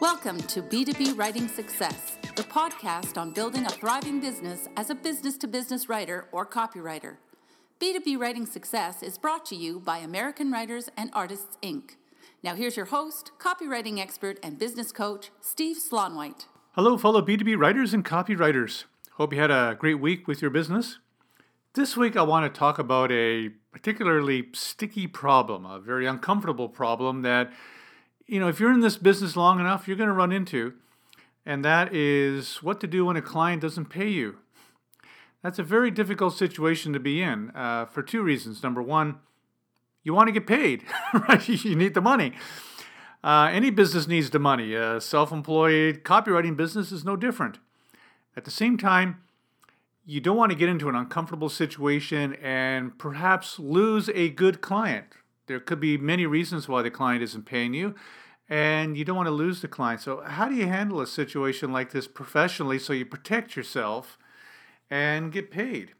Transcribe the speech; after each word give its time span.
Welcome 0.00 0.38
to 0.44 0.62
B2B 0.62 1.18
Writing 1.18 1.46
Success, 1.46 2.16
the 2.34 2.42
podcast 2.42 3.18
on 3.18 3.32
building 3.32 3.66
a 3.66 3.68
thriving 3.68 4.18
business 4.18 4.66
as 4.78 4.88
a 4.88 4.94
business 4.94 5.36
to 5.36 5.46
business 5.46 5.90
writer 5.90 6.26
or 6.32 6.46
copywriter. 6.46 7.16
B2B 7.78 8.18
Writing 8.18 8.46
Success 8.46 9.02
is 9.02 9.18
brought 9.18 9.44
to 9.44 9.54
you 9.54 9.78
by 9.78 9.98
American 9.98 10.50
Writers 10.50 10.88
and 10.96 11.10
Artists, 11.12 11.58
Inc. 11.62 11.96
Now, 12.42 12.54
here's 12.54 12.78
your 12.78 12.86
host, 12.86 13.32
copywriting 13.38 13.98
expert, 13.98 14.38
and 14.42 14.58
business 14.58 14.90
coach, 14.90 15.32
Steve 15.42 15.76
Slaunwhite. 15.76 16.46
Hello, 16.72 16.96
fellow 16.96 17.20
B2B 17.20 17.58
writers 17.58 17.92
and 17.92 18.02
copywriters. 18.02 18.84
Hope 19.16 19.34
you 19.34 19.38
had 19.38 19.50
a 19.50 19.76
great 19.78 20.00
week 20.00 20.26
with 20.26 20.40
your 20.40 20.50
business. 20.50 20.98
This 21.74 21.94
week, 21.94 22.16
I 22.16 22.22
want 22.22 22.50
to 22.50 22.58
talk 22.58 22.78
about 22.78 23.12
a 23.12 23.50
particularly 23.70 24.48
sticky 24.54 25.08
problem, 25.08 25.66
a 25.66 25.78
very 25.78 26.06
uncomfortable 26.06 26.70
problem 26.70 27.20
that, 27.20 27.52
you 28.30 28.38
know, 28.38 28.46
if 28.46 28.60
you're 28.60 28.72
in 28.72 28.80
this 28.80 28.96
business 28.96 29.34
long 29.34 29.58
enough, 29.58 29.88
you're 29.88 29.96
going 29.96 30.08
to 30.08 30.14
run 30.14 30.30
into, 30.30 30.74
and 31.44 31.64
that 31.64 31.92
is 31.92 32.62
what 32.62 32.80
to 32.80 32.86
do 32.86 33.04
when 33.04 33.16
a 33.16 33.22
client 33.22 33.60
doesn't 33.60 33.86
pay 33.86 34.08
you. 34.08 34.36
That's 35.42 35.58
a 35.58 35.64
very 35.64 35.90
difficult 35.90 36.36
situation 36.36 36.92
to 36.92 37.00
be 37.00 37.20
in 37.20 37.50
uh, 37.56 37.86
for 37.86 38.04
two 38.04 38.22
reasons. 38.22 38.62
Number 38.62 38.80
one, 38.80 39.16
you 40.04 40.14
want 40.14 40.28
to 40.28 40.32
get 40.32 40.46
paid, 40.46 40.84
right? 41.28 41.48
You 41.48 41.74
need 41.74 41.94
the 41.94 42.00
money. 42.00 42.34
Uh, 43.24 43.50
any 43.52 43.70
business 43.70 44.06
needs 44.06 44.30
the 44.30 44.38
money. 44.38 44.74
A 44.74 45.00
self 45.00 45.32
employed 45.32 46.04
copywriting 46.04 46.56
business 46.56 46.92
is 46.92 47.04
no 47.04 47.16
different. 47.16 47.58
At 48.36 48.44
the 48.44 48.52
same 48.52 48.78
time, 48.78 49.22
you 50.06 50.20
don't 50.20 50.36
want 50.36 50.52
to 50.52 50.56
get 50.56 50.68
into 50.68 50.88
an 50.88 50.94
uncomfortable 50.94 51.48
situation 51.48 52.34
and 52.34 52.96
perhaps 52.96 53.58
lose 53.58 54.08
a 54.14 54.28
good 54.28 54.60
client. 54.60 55.06
There 55.50 55.58
could 55.58 55.80
be 55.80 55.98
many 55.98 56.26
reasons 56.26 56.68
why 56.68 56.82
the 56.82 56.92
client 56.92 57.24
isn't 57.24 57.44
paying 57.44 57.74
you, 57.74 57.96
and 58.48 58.96
you 58.96 59.04
don't 59.04 59.16
want 59.16 59.26
to 59.26 59.32
lose 59.32 59.62
the 59.62 59.66
client. 59.66 60.00
So, 60.00 60.20
how 60.20 60.48
do 60.48 60.54
you 60.54 60.68
handle 60.68 61.00
a 61.00 61.08
situation 61.08 61.72
like 61.72 61.90
this 61.90 62.06
professionally 62.06 62.78
so 62.78 62.92
you 62.92 63.04
protect 63.04 63.56
yourself 63.56 64.16
and 64.88 65.32
get 65.32 65.50
paid? 65.50 65.94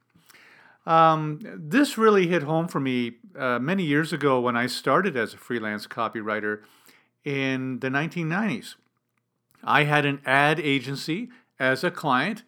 Um, 0.86 1.40
this 1.42 1.98
really 1.98 2.28
hit 2.28 2.44
home 2.44 2.68
for 2.68 2.78
me 2.78 3.16
uh, 3.36 3.58
many 3.58 3.82
years 3.82 4.12
ago 4.12 4.38
when 4.38 4.56
I 4.56 4.68
started 4.68 5.16
as 5.16 5.34
a 5.34 5.36
freelance 5.36 5.88
copywriter 5.88 6.60
in 7.24 7.80
the 7.80 7.88
1990s. 7.88 8.76
I 9.64 9.82
had 9.82 10.06
an 10.06 10.20
ad 10.24 10.60
agency 10.60 11.28
as 11.58 11.82
a 11.82 11.90
client. 11.90 12.44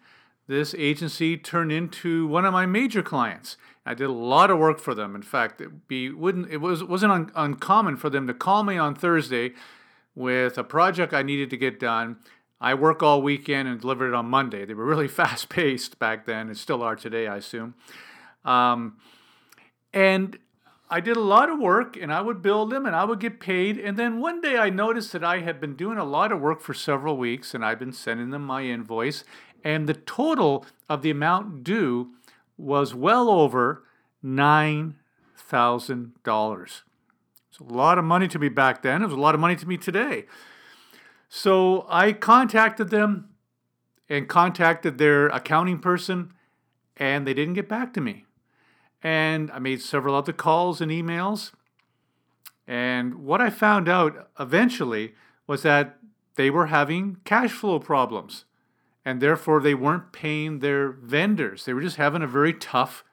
This 0.47 0.75
agency 0.77 1.37
turned 1.37 1.71
into 1.71 2.27
one 2.27 2.45
of 2.45 2.51
my 2.51 2.65
major 2.65 3.01
clients. 3.01 3.57
I 3.85 3.93
did 3.93 4.07
a 4.07 4.11
lot 4.11 4.51
of 4.51 4.59
work 4.59 4.79
for 4.79 4.93
them. 4.93 5.15
In 5.15 5.21
fact, 5.21 5.61
it 5.61 5.87
be 5.87 6.09
wouldn't 6.09 6.49
it 6.51 6.57
was 6.57 6.83
wasn't 6.83 7.11
un, 7.11 7.31
uncommon 7.35 7.97
for 7.97 8.09
them 8.09 8.27
to 8.27 8.33
call 8.33 8.63
me 8.63 8.77
on 8.77 8.95
Thursday 8.95 9.53
with 10.15 10.57
a 10.57 10.63
project 10.63 11.13
I 11.13 11.23
needed 11.23 11.49
to 11.49 11.57
get 11.57 11.79
done. 11.79 12.17
I 12.61 12.75
work 12.75 13.03
all 13.03 13.21
weekend 13.21 13.67
and 13.67 13.79
deliver 13.79 14.07
it 14.07 14.13
on 14.13 14.27
Monday. 14.27 14.65
They 14.65 14.73
were 14.73 14.85
really 14.85 15.07
fast 15.19 15.49
paced 15.49 15.99
back 15.99 16.25
then, 16.25 16.47
and 16.47 16.57
still 16.57 16.81
are 16.81 16.95
today, 16.95 17.27
I 17.27 17.37
assume. 17.37 17.75
Um, 18.45 18.97
and 19.93 20.37
I 20.89 20.99
did 20.99 21.17
a 21.17 21.21
lot 21.21 21.49
of 21.49 21.59
work 21.59 21.97
and 21.97 22.13
I 22.13 22.21
would 22.21 22.43
billed 22.43 22.69
them 22.69 22.85
and 22.85 22.95
I 22.95 23.03
would 23.03 23.19
get 23.19 23.39
paid. 23.39 23.79
And 23.79 23.97
then 23.97 24.19
one 24.19 24.41
day 24.41 24.57
I 24.57 24.69
noticed 24.69 25.11
that 25.13 25.23
I 25.23 25.39
had 25.39 25.59
been 25.59 25.75
doing 25.75 25.97
a 25.97 26.03
lot 26.03 26.31
of 26.31 26.39
work 26.39 26.61
for 26.61 26.73
several 26.73 27.17
weeks 27.17 27.55
and 27.55 27.65
I'd 27.65 27.79
been 27.79 27.93
sending 27.93 28.29
them 28.29 28.45
my 28.45 28.63
invoice. 28.63 29.23
And 29.63 29.87
the 29.87 29.93
total 29.93 30.65
of 30.89 31.01
the 31.01 31.09
amount 31.09 31.63
due 31.63 32.11
was 32.57 32.93
well 32.93 33.29
over 33.29 33.83
$9,000. 34.23 36.81
It's 37.49 37.59
a 37.59 37.63
lot 37.63 37.97
of 37.97 38.05
money 38.05 38.27
to 38.27 38.39
me 38.39 38.49
back 38.49 38.81
then. 38.81 39.01
It 39.01 39.05
was 39.05 39.13
a 39.13 39.19
lot 39.19 39.35
of 39.35 39.41
money 39.41 39.55
to 39.55 39.67
me 39.67 39.77
today. 39.77 40.25
So 41.29 41.85
I 41.87 42.11
contacted 42.13 42.89
them 42.89 43.29
and 44.09 44.27
contacted 44.27 44.97
their 44.97 45.27
accounting 45.27 45.79
person, 45.79 46.33
and 46.97 47.25
they 47.25 47.33
didn't 47.33 47.53
get 47.53 47.69
back 47.69 47.93
to 47.93 48.01
me. 48.01 48.25
And 49.01 49.49
I 49.51 49.59
made 49.59 49.81
several 49.81 50.15
other 50.15 50.33
calls 50.33 50.81
and 50.81 50.91
emails. 50.91 51.51
And 52.67 53.15
what 53.15 53.41
I 53.41 53.49
found 53.49 53.89
out 53.89 54.29
eventually 54.39 55.13
was 55.47 55.63
that 55.63 55.97
they 56.35 56.49
were 56.49 56.67
having 56.67 57.17
cash 57.25 57.51
flow 57.51 57.79
problems. 57.79 58.45
And 59.05 59.21
therefore, 59.21 59.59
they 59.59 59.73
weren't 59.73 60.11
paying 60.11 60.59
their 60.59 60.91
vendors. 60.91 61.65
They 61.65 61.73
were 61.73 61.81
just 61.81 61.97
having 61.97 62.21
a 62.21 62.27
very 62.27 62.53
tough 62.53 63.03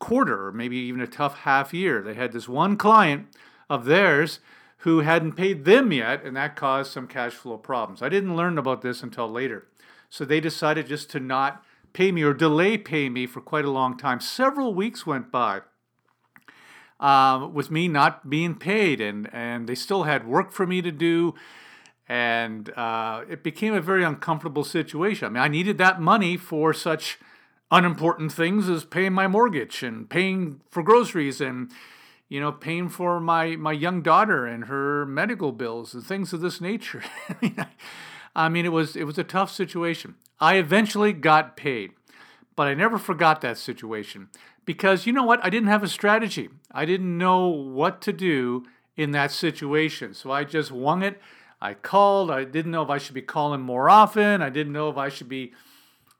quarter, 0.00 0.48
or 0.48 0.52
maybe 0.52 0.76
even 0.76 1.00
a 1.00 1.06
tough 1.06 1.38
half 1.40 1.72
year. 1.72 2.02
They 2.02 2.14
had 2.14 2.32
this 2.32 2.48
one 2.48 2.76
client 2.76 3.28
of 3.70 3.84
theirs 3.84 4.40
who 4.78 5.00
hadn't 5.00 5.34
paid 5.34 5.64
them 5.64 5.92
yet, 5.92 6.24
and 6.24 6.36
that 6.36 6.56
caused 6.56 6.90
some 6.90 7.06
cash 7.06 7.34
flow 7.34 7.56
problems. 7.56 8.02
I 8.02 8.08
didn't 8.08 8.36
learn 8.36 8.58
about 8.58 8.82
this 8.82 9.02
until 9.02 9.28
later. 9.28 9.68
So 10.10 10.24
they 10.24 10.40
decided 10.40 10.88
just 10.88 11.08
to 11.10 11.20
not 11.20 11.64
pay 11.92 12.10
me 12.10 12.22
or 12.22 12.34
delay 12.34 12.76
pay 12.76 13.08
me 13.08 13.26
for 13.26 13.40
quite 13.40 13.64
a 13.64 13.70
long 13.70 13.96
time. 13.96 14.18
Several 14.18 14.74
weeks 14.74 15.06
went 15.06 15.30
by 15.30 15.60
um, 16.98 17.54
with 17.54 17.70
me 17.70 17.88
not 17.88 18.28
being 18.28 18.54
paid, 18.54 19.00
and, 19.00 19.32
and 19.32 19.68
they 19.68 19.74
still 19.74 20.04
had 20.04 20.26
work 20.26 20.52
for 20.52 20.66
me 20.66 20.82
to 20.82 20.92
do. 20.92 21.34
And 22.08 22.70
uh, 22.76 23.22
it 23.28 23.42
became 23.42 23.74
a 23.74 23.80
very 23.80 24.04
uncomfortable 24.04 24.64
situation. 24.64 25.26
I 25.26 25.30
mean, 25.30 25.42
I 25.42 25.48
needed 25.48 25.78
that 25.78 26.00
money 26.00 26.36
for 26.36 26.74
such 26.74 27.18
unimportant 27.70 28.30
things 28.32 28.68
as 28.68 28.84
paying 28.84 29.14
my 29.14 29.26
mortgage 29.26 29.82
and 29.82 30.08
paying 30.08 30.60
for 30.70 30.82
groceries 30.82 31.40
and 31.40 31.72
you 32.28 32.38
know 32.38 32.52
paying 32.52 32.88
for 32.88 33.18
my 33.18 33.56
my 33.56 33.72
young 33.72 34.02
daughter 34.02 34.46
and 34.46 34.66
her 34.66 35.06
medical 35.06 35.52
bills 35.52 35.94
and 35.94 36.04
things 36.04 36.32
of 36.32 36.40
this 36.40 36.60
nature. 36.60 37.02
I 38.36 38.48
mean, 38.48 38.66
it 38.66 38.72
was 38.72 38.94
it 38.94 39.04
was 39.04 39.18
a 39.18 39.24
tough 39.24 39.50
situation. 39.50 40.16
I 40.38 40.56
eventually 40.56 41.12
got 41.12 41.56
paid, 41.56 41.92
but 42.56 42.66
I 42.66 42.74
never 42.74 42.98
forgot 42.98 43.40
that 43.40 43.58
situation 43.58 44.28
because 44.64 45.06
you 45.06 45.12
know 45.12 45.24
what? 45.24 45.44
I 45.44 45.50
didn't 45.50 45.68
have 45.68 45.82
a 45.82 45.88
strategy. 45.88 46.48
I 46.70 46.84
didn't 46.84 47.16
know 47.16 47.46
what 47.46 48.00
to 48.02 48.12
do 48.12 48.64
in 48.96 49.12
that 49.12 49.30
situation, 49.30 50.14
so 50.14 50.30
I 50.30 50.44
just 50.44 50.70
wung 50.70 51.02
it. 51.02 51.20
I 51.62 51.74
called. 51.74 52.28
I 52.28 52.42
didn't 52.42 52.72
know 52.72 52.82
if 52.82 52.90
I 52.90 52.98
should 52.98 53.14
be 53.14 53.22
calling 53.22 53.60
more 53.60 53.88
often. 53.88 54.42
I 54.42 54.50
didn't 54.50 54.72
know 54.72 54.90
if 54.90 54.96
I 54.96 55.08
should 55.08 55.28
be 55.28 55.52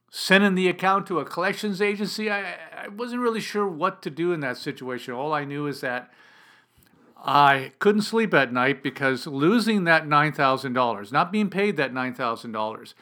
sending 0.09 0.55
the 0.55 0.69
account 0.69 1.05
to 1.09 1.19
a 1.19 1.25
collections 1.25 1.83
agency. 1.83 2.31
I, 2.31 2.55
I 2.85 2.89
wasn't 2.89 3.23
really 3.23 3.41
sure 3.41 3.67
what 3.67 4.03
to 4.03 4.11
do 4.11 4.33
in 4.33 4.39
that 4.41 4.57
situation. 4.57 5.15
All 5.15 5.35
I 5.35 5.45
knew 5.45 5.67
is 5.67 5.81
that 5.81 6.13
I 7.17 7.73
couldn't 7.81 8.03
sleep 8.03 8.33
at 8.33 8.53
night 8.53 8.85
because 8.85 9.27
losing 9.27 9.83
that 9.83 10.07
$9,000, 10.07 11.11
not 11.11 11.33
being 11.33 11.51
paid 11.51 11.77
that 11.77 11.93
$9,000, 11.93 12.95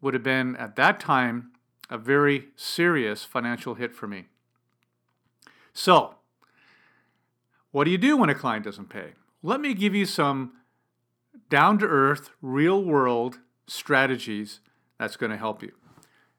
would 0.00 0.14
have 0.14 0.22
been 0.22 0.56
at 0.56 0.76
that 0.76 0.98
time 0.98 1.50
a 1.90 1.98
very 1.98 2.46
serious 2.56 3.24
financial 3.24 3.74
hit 3.74 3.94
for 3.94 4.06
me. 4.06 4.24
So, 5.74 6.14
what 7.72 7.84
do 7.84 7.90
you 7.90 7.98
do 7.98 8.16
when 8.16 8.30
a 8.30 8.34
client 8.34 8.64
doesn't 8.64 8.88
pay? 8.88 9.12
Let 9.42 9.60
me 9.60 9.74
give 9.74 9.94
you 9.94 10.06
some 10.06 10.52
down 11.48 11.78
to 11.78 11.86
earth, 11.86 12.30
real 12.42 12.82
world 12.82 13.38
strategies 13.66 14.60
that's 14.98 15.16
going 15.16 15.30
to 15.30 15.36
help 15.36 15.62
you. 15.62 15.72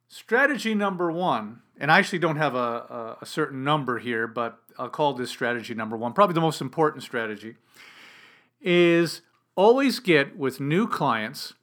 Strategy 0.08 0.76
number 0.76 1.12
one, 1.12 1.62
and 1.78 1.92
I 1.92 2.00
actually 2.00 2.20
don't 2.20 2.38
have 2.38 2.56
a, 2.56 2.58
a, 2.58 3.18
a 3.22 3.26
certain 3.26 3.64
number 3.64 4.00
here, 4.00 4.28
but 4.28 4.60
I'll 4.78 4.90
call 4.90 5.14
this 5.14 5.30
strategy 5.30 5.74
number 5.74 5.98
one, 5.98 6.14
probably 6.14 6.34
the 6.34 6.42
most 6.42 6.62
important 6.62 7.04
strategy, 7.04 7.56
is 8.62 9.22
always 9.56 10.00
get 10.00 10.38
with 10.38 10.60
new 10.60 10.88
clients, 10.88 11.54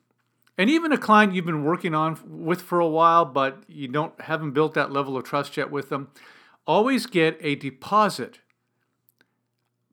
and 0.59 0.69
even 0.69 0.93
a 0.93 0.99
client 0.99 1.35
you've 1.35 1.47
been 1.47 1.65
working 1.65 1.95
on 1.95 2.19
with 2.27 2.63
for 2.63 2.79
a 2.81 2.89
while, 2.89 3.25
but 3.25 3.63
you 3.69 3.89
don't 3.89 4.19
haven't 4.21 4.53
built 4.53 4.75
that 4.75 4.93
level 4.93 5.17
of 5.17 5.25
trust 5.25 5.57
yet 5.57 5.71
with 5.71 5.89
them, 5.89 6.09
always 6.67 7.07
get 7.07 7.39
a 7.41 7.55
deposit 7.55 8.41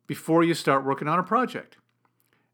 before 0.05 0.43
you 0.43 0.53
start 0.53 0.85
working 0.85 1.07
on 1.07 1.19
a 1.19 1.23
project. 1.23 1.77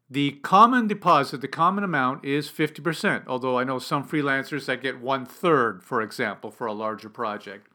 The 0.08 0.32
common 0.42 0.86
deposit, 0.86 1.40
the 1.40 1.48
common 1.48 1.82
amount 1.82 2.24
is 2.24 2.48
50%, 2.48 3.24
although 3.26 3.58
I 3.58 3.64
know 3.64 3.80
some 3.80 4.06
freelancers 4.06 4.66
that 4.66 4.80
get 4.80 5.00
one 5.00 5.26
third, 5.26 5.82
for 5.82 6.00
example, 6.00 6.52
for 6.52 6.68
a 6.68 6.72
larger 6.72 7.08
project. 7.08 7.66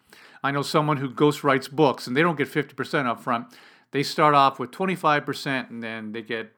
I 0.42 0.52
know 0.52 0.62
someone 0.62 0.98
who 0.98 1.10
ghost 1.10 1.44
writes 1.44 1.68
books 1.68 2.08
and 2.08 2.16
they 2.16 2.22
don't 2.22 2.38
get 2.38 2.48
50% 2.48 3.06
up 3.06 3.20
front. 3.20 3.48
They 3.92 4.02
start 4.02 4.34
off 4.34 4.60
with 4.60 4.72
25% 4.72 5.70
and 5.70 5.84
then 5.84 6.14
they 6.14 6.22
get 6.22 6.54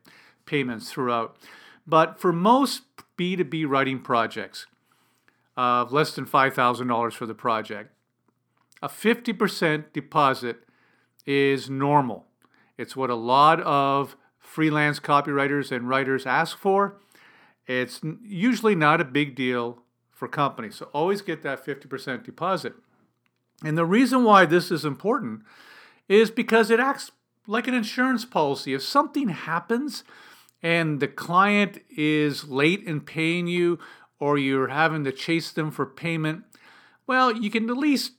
payments 0.46 0.92
throughout. 0.92 1.38
But 1.88 2.20
for 2.20 2.32
most 2.32 2.84
B2B 3.18 3.68
writing 3.68 4.00
projects 4.00 4.68
of 5.58 5.92
less 5.92 6.16
than 6.16 6.26
$5,000 6.26 7.14
for 7.14 7.26
the 7.26 7.34
project, 7.34 7.92
a 8.82 8.88
50% 8.88 9.86
deposit 9.92 10.58
is 11.26 11.70
normal. 11.70 12.28
It's 12.78 12.96
what 12.96 13.10
a 13.10 13.16
lot 13.16 13.60
of 13.62 14.16
freelance 14.54 15.00
copywriters 15.00 15.72
and 15.72 15.90
writers 15.90 16.28
ask 16.28 16.56
for. 16.56 16.96
It's 17.66 18.02
usually 18.24 18.76
not 18.76 19.02
a 19.02 19.06
big 19.06 19.34
deal 19.34 19.80
for 20.12 20.28
companies. 20.28 20.76
So 20.76 20.90
always 20.94 21.24
get 21.24 21.42
that 21.42 21.66
50% 21.66 22.24
deposit. 22.24 22.74
And 23.64 23.76
the 23.76 23.86
reason 23.86 24.24
why 24.24 24.46
this 24.46 24.70
is 24.70 24.86
important 24.86 25.42
is 26.08 26.30
because 26.30 26.70
it 26.70 26.80
acts 26.80 27.10
like 27.48 27.68
an 27.68 27.74
insurance 27.74 28.26
policy. 28.26 28.76
If 28.76 28.84
something 28.84 29.30
happens 29.30 30.04
and 30.62 31.00
the 31.00 31.08
client 31.08 31.80
is 31.90 32.48
late 32.48 32.84
in 32.84 33.02
paying 33.02 33.48
you 33.48 33.80
or 34.20 34.38
you're 34.38 34.68
having 34.68 35.04
to 35.06 35.12
chase 35.12 35.52
them 35.52 35.72
for 35.72 35.88
payment, 35.88 36.44
well, 37.08 37.36
you 37.36 37.50
can 37.50 37.68
at 37.72 37.78
least 37.78 38.12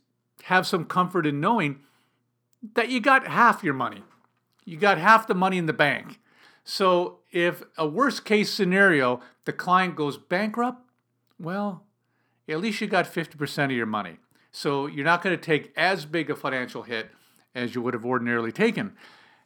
have 0.45 0.67
some 0.67 0.85
comfort 0.85 1.27
in 1.27 1.39
knowing 1.39 1.79
that 2.75 2.89
you 2.89 3.01
got 3.01 3.29
half 3.29 3.63
your 3.63 3.75
money. 3.75 4.03
You 4.65 4.79
got 4.79 4.99
half 4.99 5.29
the 5.29 5.35
money 5.35 5.59
in 5.59 5.67
the 5.67 5.73
bank. 5.73 6.19
So 6.65 7.19
if 7.31 7.63
a 7.77 7.87
worst 7.87 8.25
case 8.25 8.53
scenario, 8.53 9.21
the 9.45 9.53
client 9.53 9.97
goes 9.97 10.17
bankrupt, 10.17 10.81
well, 11.39 11.85
at 12.49 12.61
least 12.61 12.81
you 12.81 12.87
got 12.87 13.07
50% 13.07 13.65
of 13.67 13.71
your 13.73 13.87
money. 13.87 14.17
So 14.51 14.87
you're 14.87 15.05
not 15.05 15.23
going 15.23 15.37
to 15.37 15.43
take 15.43 15.73
as 15.77 16.07
big 16.07 16.31
a 16.31 16.37
financial 16.37 16.83
hit 16.83 17.11
as 17.55 17.75
you 17.75 17.83
would 17.83 17.95
have 17.95 18.05
ordinarily 18.05 18.53
taken 18.53 18.97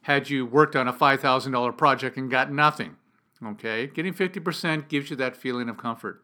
had 0.03 0.29
you 0.29 0.45
worked 0.45 0.75
on 0.75 0.87
a 0.87 0.93
$5,000 0.93 1.77
project 1.77 2.17
and 2.17 2.31
got 2.31 2.51
nothing. 2.51 2.95
Okay, 3.43 3.87
getting 3.87 4.13
50% 4.13 4.87
gives 4.87 5.09
you 5.09 5.15
that 5.17 5.35
feeling 5.35 5.69
of 5.69 5.77
comfort. 5.77 6.23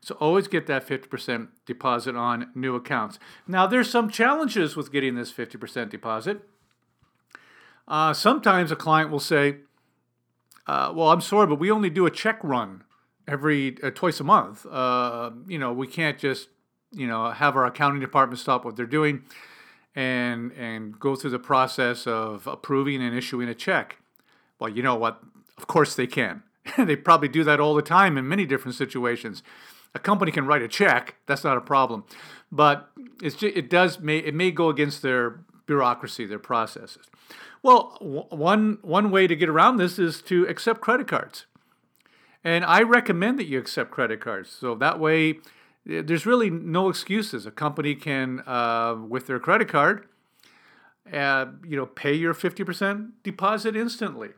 So 0.00 0.16
always 0.20 0.48
get 0.48 0.66
that 0.66 0.86
50% 0.86 1.48
deposit 1.66 2.16
on 2.16 2.50
new 2.54 2.74
accounts. 2.74 3.18
Now, 3.46 3.66
there's 3.66 3.90
some 3.90 4.08
challenges 4.08 4.76
with 4.76 4.92
getting 4.92 5.14
this 5.14 5.32
50% 5.32 5.90
deposit. 5.90 6.42
Uh, 7.86 8.12
sometimes 8.12 8.70
a 8.70 8.76
client 8.76 9.10
will 9.10 9.20
say, 9.20 9.56
uh, 10.68 10.92
"Well, 10.94 11.10
I'm 11.10 11.20
sorry, 11.20 11.46
but 11.46 11.58
we 11.58 11.70
only 11.70 11.90
do 11.90 12.06
a 12.06 12.10
check 12.10 12.38
run 12.42 12.84
every 13.26 13.76
uh, 13.82 13.90
twice 13.90 14.20
a 14.20 14.24
month. 14.24 14.66
Uh, 14.66 15.30
you 15.46 15.58
know, 15.58 15.72
we 15.72 15.86
can't 15.86 16.18
just 16.18 16.48
you 16.92 17.06
know 17.06 17.30
have 17.30 17.56
our 17.56 17.66
accounting 17.66 18.00
department 18.00 18.38
stop 18.38 18.64
what 18.64 18.76
they're 18.76 18.86
doing 18.86 19.22
and 19.94 20.52
and 20.52 21.00
go 21.00 21.16
through 21.16 21.30
the 21.30 21.38
process 21.38 22.06
of 22.06 22.46
approving 22.46 23.02
and 23.02 23.16
issuing 23.16 23.48
a 23.48 23.54
check." 23.54 23.98
Well, 24.60 24.70
you 24.70 24.82
know 24.82 24.96
what? 24.96 25.20
Of 25.56 25.66
course 25.66 25.94
they 25.94 26.06
can. 26.06 26.42
they 26.78 26.96
probably 26.96 27.28
do 27.28 27.44
that 27.44 27.60
all 27.60 27.74
the 27.74 27.82
time 27.82 28.18
in 28.18 28.28
many 28.28 28.44
different 28.44 28.74
situations. 28.74 29.42
A 29.94 29.98
company 29.98 30.30
can 30.30 30.46
write 30.46 30.62
a 30.62 30.68
check; 30.68 31.16
that's 31.26 31.44
not 31.44 31.56
a 31.56 31.62
problem, 31.62 32.04
but 32.52 32.90
it's 33.22 33.36
just, 33.36 33.56
it 33.56 33.70
does 33.70 34.00
may 34.00 34.18
it 34.18 34.34
may 34.34 34.50
go 34.50 34.68
against 34.68 35.00
their 35.00 35.40
bureaucracy, 35.66 36.26
their 36.26 36.38
processes. 36.38 37.06
Well, 37.62 37.96
w- 38.00 38.26
one 38.30 38.78
one 38.82 39.10
way 39.10 39.26
to 39.26 39.36
get 39.36 39.48
around 39.48 39.76
this 39.78 39.98
is 39.98 40.22
to 40.22 40.46
accept 40.46 40.80
credit 40.80 41.08
cards, 41.08 41.46
and 42.44 42.64
I 42.64 42.82
recommend 42.82 43.38
that 43.38 43.46
you 43.46 43.58
accept 43.58 43.90
credit 43.90 44.20
cards. 44.20 44.50
So 44.50 44.74
that 44.76 44.98
way, 45.00 45.40
there's 45.84 46.26
really 46.26 46.50
no 46.50 46.88
excuses. 46.88 47.46
A 47.46 47.50
company 47.50 47.94
can, 47.94 48.40
uh, 48.46 48.94
with 49.08 49.26
their 49.26 49.40
credit 49.40 49.68
card, 49.68 50.06
uh, 51.12 51.46
you 51.66 51.76
know, 51.76 51.86
pay 51.86 52.14
your 52.14 52.34
fifty 52.34 52.64
percent 52.64 53.22
deposit 53.22 53.74
instantly. 53.74 54.30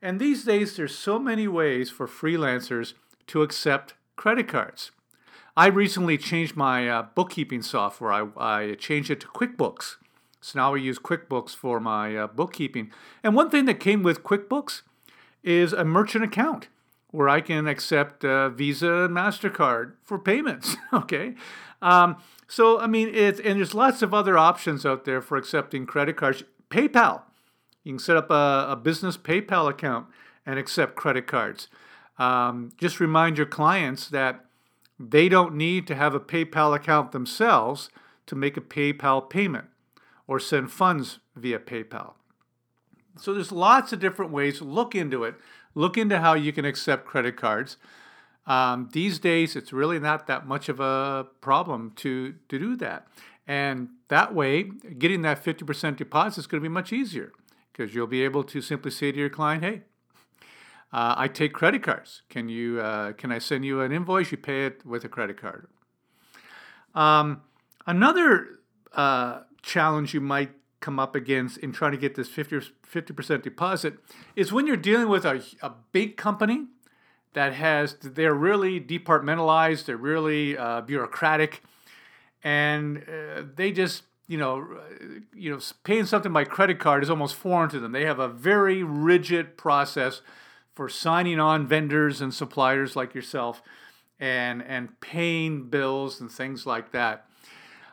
And 0.00 0.20
these 0.20 0.44
days, 0.44 0.76
there's 0.76 0.96
so 0.96 1.18
many 1.18 1.48
ways 1.48 1.90
for 1.90 2.06
freelancers 2.06 2.94
to 3.28 3.42
accept 3.42 3.94
credit 4.14 4.46
cards. 4.46 4.92
I 5.56 5.66
recently 5.66 6.18
changed 6.18 6.54
my 6.54 6.88
uh, 6.88 7.06
bookkeeping 7.16 7.62
software. 7.62 8.12
I, 8.12 8.28
I 8.36 8.74
changed 8.74 9.10
it 9.10 9.20
to 9.20 9.26
QuickBooks. 9.26 9.96
So 10.40 10.58
now 10.58 10.74
I 10.74 10.78
use 10.78 10.98
QuickBooks 10.98 11.54
for 11.54 11.80
my 11.80 12.16
uh, 12.16 12.26
bookkeeping. 12.28 12.90
And 13.22 13.34
one 13.34 13.50
thing 13.50 13.64
that 13.64 13.80
came 13.80 14.02
with 14.02 14.22
QuickBooks 14.22 14.82
is 15.42 15.72
a 15.72 15.84
merchant 15.84 16.24
account 16.24 16.68
where 17.10 17.28
I 17.28 17.40
can 17.40 17.66
accept 17.66 18.24
uh, 18.24 18.50
Visa 18.50 19.04
and 19.04 19.16
MasterCard 19.16 19.92
for 20.02 20.18
payments. 20.18 20.76
okay. 20.92 21.34
Um, 21.80 22.16
so, 22.46 22.78
I 22.78 22.86
mean, 22.86 23.14
it's, 23.14 23.40
and 23.40 23.58
there's 23.58 23.74
lots 23.74 24.02
of 24.02 24.12
other 24.12 24.36
options 24.36 24.84
out 24.84 25.04
there 25.04 25.20
for 25.20 25.36
accepting 25.36 25.86
credit 25.86 26.16
cards. 26.16 26.44
PayPal. 26.70 27.22
You 27.84 27.94
can 27.94 27.98
set 27.98 28.16
up 28.16 28.30
a, 28.30 28.66
a 28.70 28.76
business 28.76 29.16
PayPal 29.16 29.68
account 29.68 30.06
and 30.44 30.58
accept 30.58 30.96
credit 30.96 31.26
cards. 31.26 31.68
Um, 32.18 32.72
just 32.76 33.00
remind 33.00 33.38
your 33.38 33.46
clients 33.46 34.08
that 34.08 34.44
they 34.98 35.28
don't 35.28 35.54
need 35.54 35.86
to 35.86 35.94
have 35.94 36.14
a 36.14 36.20
PayPal 36.20 36.74
account 36.74 37.12
themselves 37.12 37.90
to 38.26 38.34
make 38.34 38.56
a 38.56 38.60
PayPal 38.60 39.28
payment 39.28 39.66
or 40.28 40.38
send 40.38 40.70
funds 40.70 41.18
via 41.34 41.58
PayPal. 41.58 42.12
So 43.16 43.34
there's 43.34 43.50
lots 43.50 43.92
of 43.92 43.98
different 43.98 44.30
ways. 44.30 44.62
Look 44.62 44.94
into 44.94 45.24
it. 45.24 45.34
Look 45.74 45.98
into 45.98 46.20
how 46.20 46.34
you 46.34 46.52
can 46.52 46.64
accept 46.64 47.04
credit 47.04 47.36
cards. 47.36 47.76
Um, 48.46 48.88
these 48.92 49.18
days, 49.18 49.56
it's 49.56 49.72
really 49.72 49.98
not 49.98 50.26
that 50.28 50.46
much 50.46 50.68
of 50.68 50.78
a 50.78 51.26
problem 51.40 51.92
to, 51.96 52.34
to 52.48 52.58
do 52.58 52.76
that. 52.76 53.08
And 53.46 53.88
that 54.08 54.34
way, 54.34 54.64
getting 54.98 55.22
that 55.22 55.44
50% 55.44 55.96
deposit 55.96 56.40
is 56.40 56.46
going 56.46 56.62
to 56.62 56.68
be 56.68 56.72
much 56.72 56.92
easier 56.92 57.32
because 57.72 57.94
you'll 57.94 58.06
be 58.06 58.22
able 58.22 58.44
to 58.44 58.60
simply 58.60 58.90
say 58.90 59.10
to 59.10 59.18
your 59.18 59.30
client, 59.30 59.64
hey, 59.64 59.82
uh, 60.92 61.14
I 61.16 61.28
take 61.28 61.52
credit 61.52 61.82
cards. 61.82 62.22
Can 62.30 62.48
you 62.48 62.80
uh, 62.80 63.12
can 63.12 63.30
I 63.30 63.38
send 63.38 63.64
you 63.64 63.82
an 63.82 63.92
invoice? 63.92 64.30
You 64.30 64.38
pay 64.38 64.64
it 64.64 64.86
with 64.86 65.04
a 65.04 65.08
credit 65.08 65.38
card. 65.38 65.68
Um, 66.94 67.42
another 67.86 68.60
uh, 68.94 69.40
challenge 69.62 70.14
you 70.14 70.20
might 70.20 70.50
come 70.80 70.98
up 70.98 71.14
against 71.14 71.58
in 71.58 71.72
trying 71.72 71.92
to 71.92 71.98
get 71.98 72.14
this 72.14 72.28
50 72.28 73.12
percent 73.12 73.42
deposit 73.42 73.94
is 74.36 74.52
when 74.52 74.66
you're 74.66 74.76
dealing 74.76 75.08
with 75.08 75.24
a, 75.24 75.42
a 75.60 75.72
big 75.92 76.16
company 76.16 76.66
that 77.34 77.52
has 77.52 77.94
they're 78.02 78.34
really 78.34 78.80
departmentalized, 78.80 79.84
they're 79.84 79.96
really 79.96 80.56
uh, 80.56 80.80
bureaucratic, 80.80 81.62
and 82.42 82.98
uh, 83.08 83.42
they 83.54 83.72
just 83.72 84.04
you 84.26 84.38
know 84.38 84.80
you 85.34 85.52
know 85.52 85.60
paying 85.84 86.06
something 86.06 86.32
by 86.32 86.44
credit 86.44 86.78
card 86.78 87.02
is 87.02 87.10
almost 87.10 87.34
foreign 87.34 87.70
to 87.70 87.78
them. 87.78 87.92
They 87.92 88.04
have 88.04 88.18
a 88.18 88.28
very 88.28 88.82
rigid 88.82 89.56
process 89.56 90.22
for 90.74 90.88
signing 90.88 91.40
on 91.40 91.66
vendors 91.66 92.20
and 92.20 92.32
suppliers 92.32 92.96
like 92.96 93.14
yourself, 93.14 93.62
and 94.18 94.62
and 94.62 94.98
paying 95.00 95.68
bills 95.68 96.20
and 96.20 96.30
things 96.30 96.66
like 96.66 96.92
that. 96.92 97.26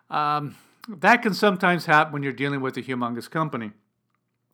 Um, 0.10 0.56
that 0.88 1.22
can 1.22 1.34
sometimes 1.34 1.86
happen 1.86 2.14
when 2.14 2.24
you're 2.24 2.32
dealing 2.32 2.62
with 2.62 2.78
a 2.78 2.82
humongous 2.82 3.30
company 3.30 3.72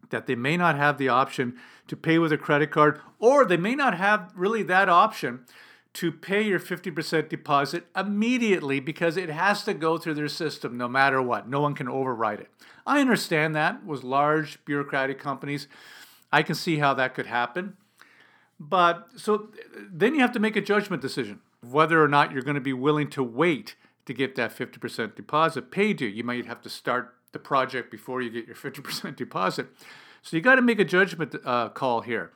that 0.09 0.27
they 0.27 0.35
may 0.35 0.57
not 0.57 0.75
have 0.75 0.97
the 0.97 1.09
option 1.09 1.57
to 1.87 1.95
pay 1.95 2.19
with 2.19 2.31
a 2.31 2.37
credit 2.37 2.69
card, 2.69 2.99
or 3.19 3.45
they 3.45 3.57
may 3.57 3.75
not 3.75 3.97
have 3.97 4.31
really 4.35 4.63
that 4.63 4.89
option 4.89 5.45
to 5.93 6.11
pay 6.11 6.41
your 6.41 6.59
50% 6.59 7.27
deposit 7.27 7.85
immediately 7.95 8.79
because 8.79 9.17
it 9.17 9.29
has 9.29 9.63
to 9.63 9.73
go 9.73 9.97
through 9.97 10.13
their 10.13 10.27
system 10.27 10.77
no 10.77 10.87
matter 10.87 11.21
what. 11.21 11.49
No 11.49 11.59
one 11.59 11.73
can 11.73 11.89
override 11.89 12.39
it. 12.39 12.49
I 12.85 13.01
understand 13.01 13.55
that 13.55 13.85
with 13.85 14.03
large 14.03 14.63
bureaucratic 14.63 15.19
companies. 15.19 15.67
I 16.31 16.43
can 16.43 16.55
see 16.55 16.77
how 16.77 16.93
that 16.93 17.13
could 17.13 17.25
happen. 17.25 17.75
But 18.59 19.09
so 19.17 19.49
then 19.75 20.13
you 20.13 20.21
have 20.21 20.31
to 20.33 20.39
make 20.39 20.55
a 20.55 20.61
judgment 20.61 21.01
decision 21.01 21.41
whether 21.61 22.01
or 22.01 22.07
not 22.07 22.31
you're 22.31 22.41
going 22.41 22.55
to 22.55 22.61
be 22.61 22.73
willing 22.73 23.09
to 23.09 23.23
wait 23.23 23.75
to 24.05 24.13
get 24.13 24.35
that 24.35 24.55
50% 24.55 25.15
deposit 25.15 25.71
paid 25.71 26.01
you. 26.01 26.07
You 26.07 26.23
might 26.23 26.45
have 26.45 26.61
to 26.61 26.69
start 26.69 27.15
the 27.31 27.39
project 27.39 27.91
before 27.91 28.21
you 28.21 28.29
get 28.29 28.47
your 28.47 28.55
50% 28.55 29.15
deposit. 29.15 29.67
So 30.21 30.35
you 30.37 30.41
got 30.41 30.55
to 30.55 30.61
make 30.61 30.79
a 30.79 30.85
judgment 30.85 31.35
uh, 31.45 31.69
call 31.69 32.01
here. 32.01 32.31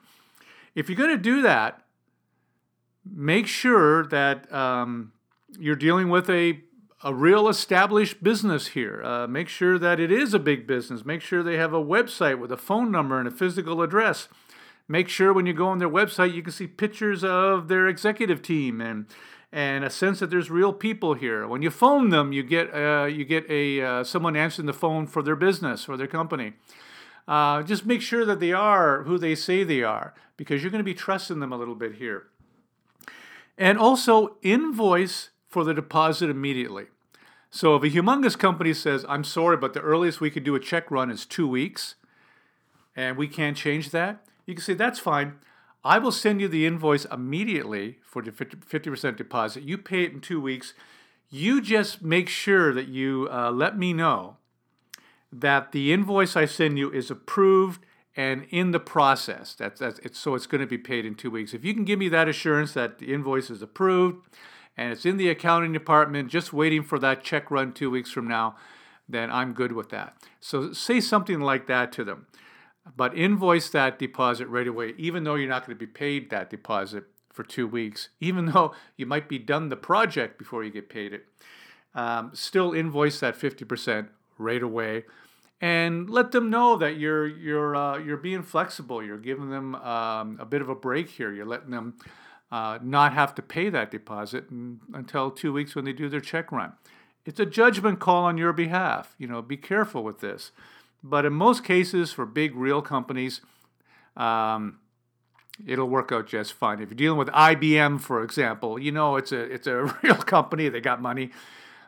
If 0.73 0.89
you're 0.89 0.97
going 0.97 1.15
to 1.15 1.17
do 1.17 1.41
that, 1.41 1.83
make 3.05 3.47
sure 3.47 4.05
that 4.07 4.51
um, 4.51 5.11
you're 5.59 5.75
dealing 5.75 6.09
with 6.09 6.29
a 6.29 6.61
a 7.03 7.13
real 7.13 7.47
established 7.47 8.23
business 8.23 8.69
here. 8.69 9.03
Uh, 9.03 9.27
make 9.27 9.47
sure 9.47 9.77
that 9.77 9.99
it 9.99 10.11
is 10.11 10.33
a 10.33 10.39
big 10.39 10.65
business. 10.65 11.05
Make 11.05 11.21
sure 11.21 11.43
they 11.43 11.57
have 11.57 11.71
a 11.71 11.83
website 11.83 12.39
with 12.39 12.51
a 12.51 12.57
phone 12.57 12.89
number 12.89 13.19
and 13.19 13.27
a 13.27 13.31
physical 13.31 13.83
address. 13.83 14.27
Make 14.87 15.07
sure 15.07 15.31
when 15.31 15.45
you 15.45 15.53
go 15.53 15.67
on 15.67 15.77
their 15.77 15.89
website, 15.89 16.33
you 16.33 16.41
can 16.41 16.51
see 16.51 16.65
pictures 16.65 17.23
of 17.23 17.67
their 17.67 17.87
executive 17.87 18.41
team 18.41 18.81
and 18.81 19.05
and 19.55 19.85
a 19.85 19.89
sense 19.89 20.19
that 20.19 20.29
there's 20.29 20.51
real 20.51 20.73
people 20.73 21.13
here. 21.13 21.47
When 21.47 21.61
you 21.61 21.71
phone 21.71 22.09
them, 22.09 22.33
you 22.33 22.43
get 22.43 22.73
uh, 22.75 23.05
you 23.05 23.23
get 23.23 23.49
a 23.49 23.81
uh, 23.81 24.03
someone 24.03 24.35
answering 24.35 24.65
the 24.65 24.73
phone 24.73 25.07
for 25.07 25.23
their 25.23 25.37
business 25.37 25.87
or 25.87 25.95
their 25.95 26.07
company. 26.07 26.53
Uh, 27.25 27.63
just 27.63 27.85
make 27.85 28.01
sure 28.01 28.25
that 28.25 28.41
they 28.41 28.51
are 28.51 29.03
who 29.03 29.17
they 29.17 29.33
say 29.33 29.63
they 29.63 29.81
are, 29.81 30.13
because 30.35 30.61
you're 30.61 30.71
going 30.71 30.83
to 30.83 30.83
be 30.83 30.93
trusting 30.93 31.39
them 31.39 31.53
a 31.53 31.57
little 31.57 31.73
bit 31.73 31.95
here. 31.95 32.27
And 33.57 33.79
also 33.79 34.35
invoice 34.41 35.29
for 35.47 35.63
the 35.63 35.73
deposit 35.73 36.29
immediately. 36.29 36.87
So 37.49 37.77
if 37.77 37.83
a 37.83 37.89
humongous 37.89 38.37
company 38.37 38.73
says, 38.73 39.05
"I'm 39.07 39.23
sorry, 39.23 39.55
but 39.55 39.73
the 39.73 39.79
earliest 39.79 40.19
we 40.19 40.29
could 40.29 40.43
do 40.43 40.55
a 40.55 40.59
check 40.59 40.91
run 40.91 41.09
is 41.09 41.25
two 41.25 41.47
weeks," 41.47 41.95
and 42.93 43.15
we 43.15 43.29
can't 43.29 43.55
change 43.55 43.91
that, 43.91 44.27
you 44.45 44.53
can 44.53 44.63
say 44.63 44.73
that's 44.73 44.99
fine. 44.99 45.39
I 45.85 45.99
will 45.99 46.11
send 46.11 46.41
you 46.41 46.47
the 46.47 46.65
invoice 46.65 47.05
immediately 47.05 47.99
for 48.03 48.23
the 48.23 48.31
50% 48.31 49.15
deposit. 49.15 49.63
You 49.63 49.77
pay 49.77 50.03
it 50.03 50.13
in 50.13 50.19
two 50.19 50.41
weeks. 50.41 50.73
You 51.29 51.61
just 51.61 52.01
make 52.01 52.27
sure 52.27 52.73
that 52.73 52.87
you 52.87 53.29
uh, 53.31 53.51
let 53.51 53.77
me 53.77 53.93
know 53.93 54.37
that 55.31 55.73
the 55.73 55.93
invoice 55.93 56.35
I 56.35 56.45
send 56.45 56.79
you 56.79 56.91
is 56.91 57.11
approved 57.11 57.85
and 58.17 58.47
in 58.49 58.71
the 58.71 58.79
process. 58.79 59.53
That's, 59.53 59.79
that's 59.79 59.99
it's, 59.99 60.17
so 60.17 60.33
it's 60.33 60.47
going 60.47 60.61
to 60.61 60.67
be 60.67 60.79
paid 60.79 61.05
in 61.05 61.13
two 61.13 61.29
weeks. 61.29 61.53
If 61.53 61.63
you 61.63 61.75
can 61.75 61.85
give 61.85 61.99
me 61.99 62.09
that 62.09 62.27
assurance 62.27 62.73
that 62.73 62.97
the 62.97 63.13
invoice 63.13 63.51
is 63.51 63.61
approved 63.61 64.27
and 64.75 64.91
it's 64.91 65.05
in 65.05 65.17
the 65.17 65.29
accounting 65.29 65.73
department, 65.73 66.31
just 66.31 66.51
waiting 66.51 66.81
for 66.81 66.97
that 66.97 67.23
check 67.23 67.51
run 67.51 67.73
two 67.73 67.91
weeks 67.91 68.11
from 68.11 68.27
now, 68.27 68.55
then 69.07 69.29
I'm 69.29 69.53
good 69.53 69.73
with 69.73 69.89
that. 69.89 70.17
So 70.39 70.73
say 70.73 70.99
something 70.99 71.41
like 71.41 71.67
that 71.67 71.91
to 71.93 72.03
them. 72.03 72.25
But 72.95 73.17
invoice 73.17 73.69
that 73.69 73.97
deposit 73.99 74.47
right 74.47 74.67
away, 74.67 74.93
even 74.97 75.23
though 75.23 75.35
you're 75.35 75.49
not 75.49 75.65
going 75.65 75.77
to 75.77 75.85
be 75.85 75.91
paid 75.91 76.29
that 76.29 76.49
deposit 76.49 77.05
for 77.31 77.43
two 77.43 77.67
weeks, 77.67 78.09
even 78.19 78.45
though 78.53 78.73
you 78.97 79.05
might 79.05 79.29
be 79.29 79.39
done 79.39 79.69
the 79.69 79.75
project 79.75 80.37
before 80.37 80.63
you 80.63 80.71
get 80.71 80.89
paid 80.89 81.13
it. 81.13 81.25
Um, 81.93 82.31
still 82.33 82.73
invoice 82.73 83.21
that 83.21 83.39
50% 83.39 84.09
right 84.37 84.61
away 84.61 85.05
and 85.61 86.09
let 86.09 86.31
them 86.31 86.49
know 86.49 86.75
that 86.77 86.97
you're 86.97 87.27
you're 87.27 87.75
uh, 87.75 87.97
you're 87.97 88.17
being 88.17 88.43
flexible. 88.43 89.03
You're 89.03 89.17
giving 89.17 89.49
them 89.49 89.75
um, 89.75 90.37
a 90.39 90.45
bit 90.45 90.61
of 90.61 90.69
a 90.69 90.75
break 90.75 91.09
here. 91.09 91.31
You're 91.33 91.45
letting 91.45 91.71
them 91.71 91.95
uh, 92.51 92.79
not 92.81 93.13
have 93.13 93.33
to 93.35 93.41
pay 93.41 93.69
that 93.69 93.91
deposit 93.91 94.49
until 94.93 95.31
two 95.31 95.53
weeks 95.53 95.75
when 95.75 95.85
they 95.85 95.93
do 95.93 96.09
their 96.09 96.21
check 96.21 96.51
run. 96.51 96.73
It's 97.25 97.39
a 97.39 97.45
judgment 97.45 97.99
call 97.99 98.25
on 98.25 98.37
your 98.37 98.53
behalf. 98.53 99.15
You 99.17 99.27
know, 99.27 99.41
be 99.41 99.57
careful 99.57 100.03
with 100.03 100.19
this. 100.19 100.51
But 101.07 101.23
in 101.23 101.33
most 101.33 101.63
cases, 101.63 102.11
for 102.11 102.25
big 102.25 102.55
real 102.55 102.81
companies, 102.81 103.41
um, 104.17 104.79
it'll 105.67 105.87
work 105.87 106.11
out 106.11 106.27
just 106.27 106.53
fine. 106.53 106.81
If 106.81 106.89
you're 106.89 106.97
dealing 106.97 107.19
with 107.19 107.27
IBM, 107.27 108.01
for 108.01 108.23
example, 108.23 108.79
you 108.79 108.91
know 108.91 109.15
it's 109.15 109.31
a 109.31 109.39
it's 109.41 109.67
a 109.67 109.83
real 110.03 110.15
company. 110.15 110.67
They 110.67 110.81
got 110.81 110.99
money. 110.99 111.29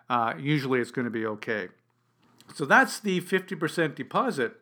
Uh, 0.08 0.36
usually, 0.38 0.80
it's 0.80 0.92
going 0.92 1.06
to 1.06 1.12
be 1.12 1.26
okay. 1.26 1.70
So 2.54 2.64
that's 2.64 3.00
the 3.00 3.20
50% 3.20 3.96
deposit. 3.96 4.54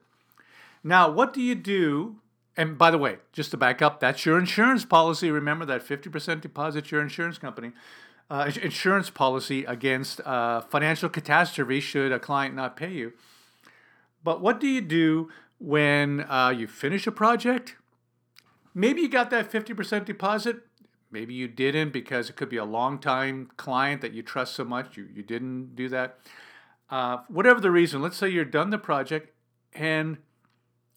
Now, 0.83 1.11
what 1.11 1.33
do 1.33 1.41
you 1.41 1.53
do? 1.53 2.15
And 2.57 2.77
by 2.77 2.89
the 2.89 2.97
way, 2.97 3.17
just 3.33 3.51
to 3.51 3.57
back 3.57 3.81
up, 3.81 3.99
that's 3.99 4.25
your 4.25 4.39
insurance 4.39 4.85
policy. 4.85 5.29
Remember 5.29 5.65
that 5.65 5.85
50% 5.85 6.41
deposit, 6.41 6.89
your 6.89 7.01
insurance 7.01 7.37
company. 7.37 7.73
Uh, 8.29 8.49
insurance 8.63 9.09
policy 9.09 9.65
against 9.65 10.21
uh, 10.21 10.61
financial 10.61 11.09
catastrophe 11.09 11.79
should 11.81 12.11
a 12.11 12.19
client 12.19 12.55
not 12.55 12.77
pay 12.77 12.91
you. 12.91 13.13
But 14.25 14.41
what 14.41 14.59
do 14.59 14.67
you 14.67 14.81
do 14.81 15.29
when 15.59 16.25
uh, 16.27 16.49
you 16.49 16.65
finish 16.65 17.05
a 17.05 17.11
project? 17.11 17.75
Maybe 18.73 19.01
you 19.01 19.07
got 19.07 19.29
that 19.29 19.51
50% 19.51 20.03
deposit. 20.03 20.57
Maybe 21.11 21.35
you 21.35 21.47
didn't 21.47 21.93
because 21.93 22.27
it 22.27 22.35
could 22.35 22.49
be 22.49 22.57
a 22.57 22.65
long 22.65 22.97
time 22.97 23.51
client 23.55 24.01
that 24.01 24.13
you 24.13 24.23
trust 24.23 24.55
so 24.55 24.65
much 24.65 24.97
you, 24.97 25.07
you 25.13 25.21
didn't 25.21 25.75
do 25.75 25.87
that. 25.89 26.17
Uh, 26.89 27.19
whatever 27.27 27.59
the 27.59 27.69
reason, 27.69 28.01
let's 28.01 28.17
say 28.17 28.27
you're 28.27 28.43
done 28.43 28.71
the 28.71 28.79
project 28.79 29.31
and 29.73 30.17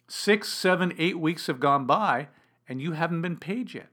six, 0.08 0.48
seven, 0.48 0.94
eight 0.96 1.18
weeks 1.20 1.48
have 1.48 1.60
gone 1.60 1.84
by 1.84 2.28
and 2.66 2.80
you 2.80 2.92
haven't 2.92 3.20
been 3.20 3.36
paid 3.36 3.74
yet. 3.74 3.90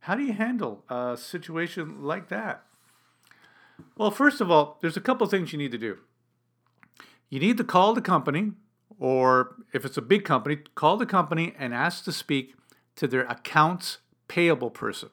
How 0.00 0.14
do 0.14 0.22
you 0.22 0.34
handle 0.34 0.84
a 0.90 1.16
situation 1.16 2.02
like 2.02 2.28
that? 2.28 2.64
Well, 3.96 4.10
first 4.10 4.42
of 4.42 4.50
all, 4.50 4.76
there's 4.82 4.96
a 4.96 5.00
couple 5.00 5.26
things 5.26 5.52
you 5.52 5.58
need 5.58 5.72
to 5.72 5.78
do. 5.78 5.98
You 7.28 7.40
need 7.40 7.56
to 7.58 7.64
call 7.64 7.92
the 7.92 8.00
company, 8.00 8.52
or 8.98 9.56
if 9.72 9.84
it's 9.84 9.96
a 9.96 10.02
big 10.02 10.24
company, 10.24 10.56
call 10.74 10.96
the 10.96 11.06
company 11.06 11.54
and 11.58 11.74
ask 11.74 12.04
to 12.04 12.12
speak 12.12 12.54
to 12.96 13.06
their 13.06 13.24
accounts 13.26 13.98
payable 14.28 14.70
person. 14.70 15.10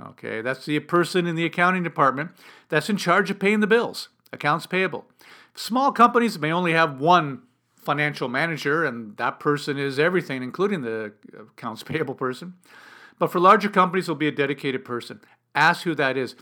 Okay, 0.00 0.40
that's 0.40 0.66
the 0.66 0.80
person 0.80 1.26
in 1.26 1.36
the 1.36 1.44
accounting 1.44 1.84
department 1.84 2.32
that's 2.68 2.90
in 2.90 2.96
charge 2.96 3.30
of 3.30 3.38
paying 3.38 3.60
the 3.60 3.66
bills 3.66 4.08
accounts 4.32 4.66
payable. 4.66 5.06
Small 5.54 5.92
companies 5.92 6.38
may 6.38 6.50
only 6.50 6.72
have 6.72 7.00
one 7.00 7.42
financial 7.76 8.28
manager, 8.28 8.84
and 8.84 9.16
that 9.18 9.38
person 9.38 9.78
is 9.78 9.98
everything, 9.98 10.42
including 10.42 10.82
the 10.82 11.12
accounts 11.38 11.82
payable 11.84 12.14
person. 12.14 12.54
But 13.18 13.30
for 13.30 13.38
larger 13.38 13.68
companies, 13.68 14.06
it'll 14.06 14.16
be 14.16 14.26
a 14.26 14.32
dedicated 14.32 14.84
person. 14.84 15.20
Ask 15.54 15.82
who 15.84 15.94
that 15.94 16.16
is. 16.16 16.34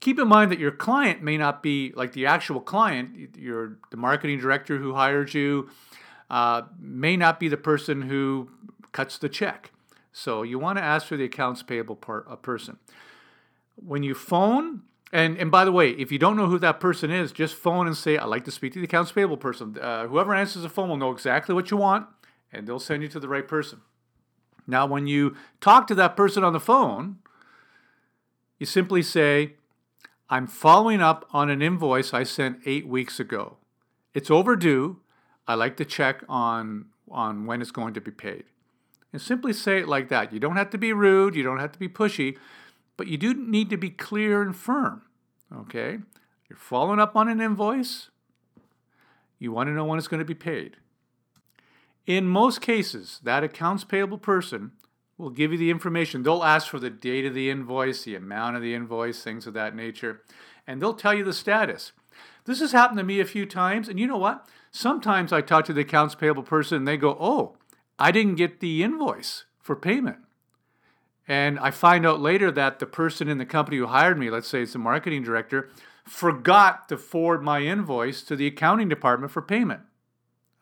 Keep 0.00 0.18
in 0.18 0.28
mind 0.28 0.52
that 0.52 0.58
your 0.58 0.70
client 0.70 1.22
may 1.22 1.36
not 1.36 1.62
be 1.62 1.92
like 1.96 2.12
the 2.12 2.26
actual 2.26 2.60
client. 2.60 3.36
Your 3.36 3.78
the 3.90 3.96
marketing 3.96 4.38
director 4.38 4.78
who 4.78 4.94
hired 4.94 5.34
you 5.34 5.68
uh, 6.30 6.62
may 6.78 7.16
not 7.16 7.40
be 7.40 7.48
the 7.48 7.56
person 7.56 8.02
who 8.02 8.50
cuts 8.92 9.18
the 9.18 9.28
check. 9.28 9.72
So 10.12 10.42
you 10.42 10.58
want 10.58 10.78
to 10.78 10.84
ask 10.84 11.06
for 11.06 11.16
the 11.16 11.24
accounts 11.24 11.62
payable 11.62 11.96
part, 11.96 12.26
a 12.28 12.36
person. 12.36 12.78
When 13.74 14.02
you 14.02 14.14
phone, 14.14 14.82
and 15.12 15.36
and 15.38 15.50
by 15.50 15.64
the 15.64 15.72
way, 15.72 15.90
if 15.90 16.10
you 16.10 16.18
don't 16.18 16.36
know 16.36 16.46
who 16.46 16.58
that 16.60 16.80
person 16.80 17.10
is, 17.10 17.32
just 17.32 17.54
phone 17.54 17.86
and 17.86 17.96
say, 17.96 18.16
"I'd 18.16 18.24
like 18.26 18.44
to 18.44 18.50
speak 18.50 18.72
to 18.74 18.78
the 18.78 18.86
accounts 18.86 19.12
payable 19.12 19.36
person." 19.36 19.76
Uh, 19.78 20.06
whoever 20.06 20.34
answers 20.34 20.62
the 20.62 20.68
phone 20.68 20.88
will 20.88 20.96
know 20.96 21.10
exactly 21.10 21.54
what 21.54 21.70
you 21.70 21.76
want, 21.76 22.06
and 22.52 22.66
they'll 22.66 22.78
send 22.78 23.02
you 23.02 23.08
to 23.08 23.20
the 23.20 23.28
right 23.28 23.46
person. 23.46 23.80
Now, 24.66 24.86
when 24.86 25.06
you 25.06 25.36
talk 25.60 25.86
to 25.88 25.94
that 25.96 26.16
person 26.16 26.42
on 26.42 26.52
the 26.52 26.60
phone, 26.60 27.16
you 28.58 28.66
simply 28.66 29.02
say, 29.02 29.54
"I'm 30.28 30.46
following 30.46 31.00
up 31.00 31.28
on 31.32 31.50
an 31.50 31.62
invoice 31.62 32.12
I 32.12 32.22
sent 32.22 32.60
eight 32.66 32.86
weeks 32.86 33.20
ago. 33.20 33.56
It's 34.14 34.30
overdue. 34.30 35.00
I 35.46 35.54
like 35.54 35.76
to 35.76 35.84
check 35.84 36.22
on 36.28 36.86
on 37.10 37.46
when 37.46 37.60
it's 37.60 37.70
going 37.70 37.94
to 37.94 38.00
be 38.00 38.10
paid." 38.10 38.44
And 39.12 39.22
simply 39.22 39.52
say 39.52 39.78
it 39.78 39.88
like 39.88 40.08
that. 40.08 40.32
You 40.32 40.40
don't 40.40 40.56
have 40.56 40.70
to 40.70 40.78
be 40.78 40.92
rude. 40.92 41.36
You 41.36 41.42
don't 41.42 41.60
have 41.60 41.72
to 41.72 41.78
be 41.78 41.88
pushy 41.88 42.36
but 42.96 43.08
you 43.08 43.16
do 43.16 43.34
need 43.34 43.70
to 43.70 43.76
be 43.76 43.90
clear 43.90 44.42
and 44.42 44.56
firm. 44.56 45.02
Okay? 45.54 45.98
You're 46.48 46.58
following 46.58 47.00
up 47.00 47.16
on 47.16 47.28
an 47.28 47.40
invoice. 47.40 48.10
You 49.38 49.52
want 49.52 49.68
to 49.68 49.72
know 49.72 49.84
when 49.84 49.98
it's 49.98 50.08
going 50.08 50.20
to 50.20 50.24
be 50.24 50.34
paid. 50.34 50.78
In 52.06 52.26
most 52.26 52.60
cases, 52.60 53.20
that 53.24 53.44
accounts 53.44 53.84
payable 53.84 54.18
person 54.18 54.72
will 55.18 55.30
give 55.30 55.52
you 55.52 55.58
the 55.58 55.70
information. 55.70 56.22
They'll 56.22 56.44
ask 56.44 56.68
for 56.68 56.78
the 56.78 56.90
date 56.90 57.24
of 57.24 57.34
the 57.34 57.50
invoice, 57.50 58.04
the 58.04 58.14
amount 58.14 58.56
of 58.56 58.62
the 58.62 58.74
invoice, 58.74 59.22
things 59.22 59.46
of 59.46 59.54
that 59.54 59.74
nature, 59.74 60.22
and 60.66 60.80
they'll 60.80 60.94
tell 60.94 61.14
you 61.14 61.24
the 61.24 61.32
status. 61.32 61.92
This 62.44 62.60
has 62.60 62.72
happened 62.72 62.98
to 62.98 63.04
me 63.04 63.20
a 63.20 63.24
few 63.24 63.46
times, 63.46 63.88
and 63.88 63.98
you 63.98 64.06
know 64.06 64.18
what? 64.18 64.46
Sometimes 64.70 65.32
I 65.32 65.40
talk 65.40 65.64
to 65.66 65.72
the 65.72 65.80
accounts 65.80 66.14
payable 66.14 66.42
person 66.42 66.78
and 66.78 66.88
they 66.88 66.96
go, 66.96 67.16
Oh, 67.18 67.56
I 67.98 68.10
didn't 68.10 68.34
get 68.34 68.60
the 68.60 68.82
invoice 68.82 69.44
for 69.60 69.74
payment. 69.74 70.18
And 71.26 71.58
I 71.58 71.70
find 71.70 72.06
out 72.06 72.20
later 72.20 72.50
that 72.52 72.78
the 72.78 72.86
person 72.86 73.28
in 73.28 73.38
the 73.38 73.46
company 73.46 73.78
who 73.78 73.86
hired 73.86 74.18
me, 74.18 74.30
let's 74.30 74.46
say 74.46 74.62
it's 74.62 74.74
the 74.74 74.78
marketing 74.78 75.24
director, 75.24 75.70
forgot 76.04 76.88
to 76.88 76.96
forward 76.96 77.42
my 77.42 77.60
invoice 77.60 78.22
to 78.24 78.36
the 78.36 78.46
accounting 78.46 78.88
department 78.88 79.32
for 79.32 79.42
payment. 79.42 79.80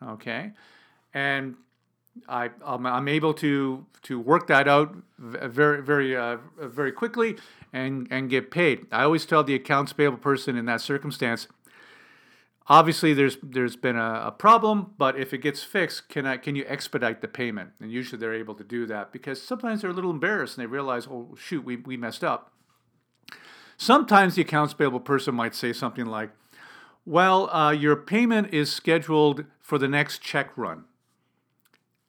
Okay. 0.01 0.53
And 1.13 1.55
I, 2.27 2.49
I'm, 2.65 3.07
able 3.07 3.33
to, 3.35 3.85
to 4.03 4.19
work 4.19 4.47
that 4.47 4.67
out 4.67 4.95
very, 5.17 5.81
very, 5.81 6.15
uh, 6.15 6.37
very 6.57 6.91
quickly 6.91 7.37
and, 7.73 8.07
and 8.09 8.29
get 8.29 8.51
paid. 8.51 8.87
I 8.91 9.03
always 9.03 9.25
tell 9.25 9.43
the 9.43 9.55
accounts 9.55 9.93
payable 9.93 10.17
person 10.17 10.55
in 10.55 10.65
that 10.65 10.81
circumstance, 10.81 11.47
Obviously, 12.67 13.13
there's 13.13 13.37
there's 13.43 13.75
been 13.75 13.95
a, 13.95 14.23
a, 14.25 14.31
problem, 14.31 14.93
but 14.97 15.15
if 15.19 15.35
it 15.35 15.37
gets 15.37 15.63
fixed, 15.63 16.09
can 16.09 16.25
I 16.25 16.37
can 16.37 16.55
you 16.55 16.65
expedite 16.67 17.21
the 17.21 17.27
payment? 17.27 17.71
And 17.79 17.91
usually 17.91 18.19
they're 18.19 18.33
able 18.33 18.55
to 18.55 18.63
do 18.63 18.87
that 18.87 19.11
because 19.11 19.39
sometimes 19.39 19.81
they're 19.81 19.91
a 19.91 19.93
little 19.93 20.09
embarrassed 20.09 20.57
and 20.57 20.63
they 20.63 20.67
realize, 20.67 21.07
oh 21.07 21.35
shoot, 21.37 21.63
we, 21.63 21.75
we 21.75 21.95
messed 21.95 22.23
up. 22.23 22.51
Sometimes 23.77 24.33
the 24.33 24.41
accounts 24.41 24.73
payable 24.73 24.99
person 24.99 25.35
might 25.35 25.53
say 25.53 25.73
something 25.73 26.07
like, 26.07 26.31
"Well, 27.05 27.53
uh, 27.53 27.69
your 27.69 27.95
payment 27.95 28.51
is 28.51 28.71
scheduled 28.71 29.45
for 29.61 29.77
the 29.77 29.87
next 29.87 30.23
check 30.23 30.49
run." 30.57 30.85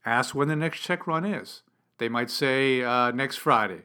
Ask 0.06 0.34
when 0.34 0.48
the 0.48 0.56
next 0.56 0.80
check 0.80 1.06
run 1.06 1.26
is. 1.26 1.62
They 1.98 2.08
might 2.08 2.30
say 2.30 2.82
uh, 2.82 3.10
next 3.10 3.36
Friday. 3.36 3.82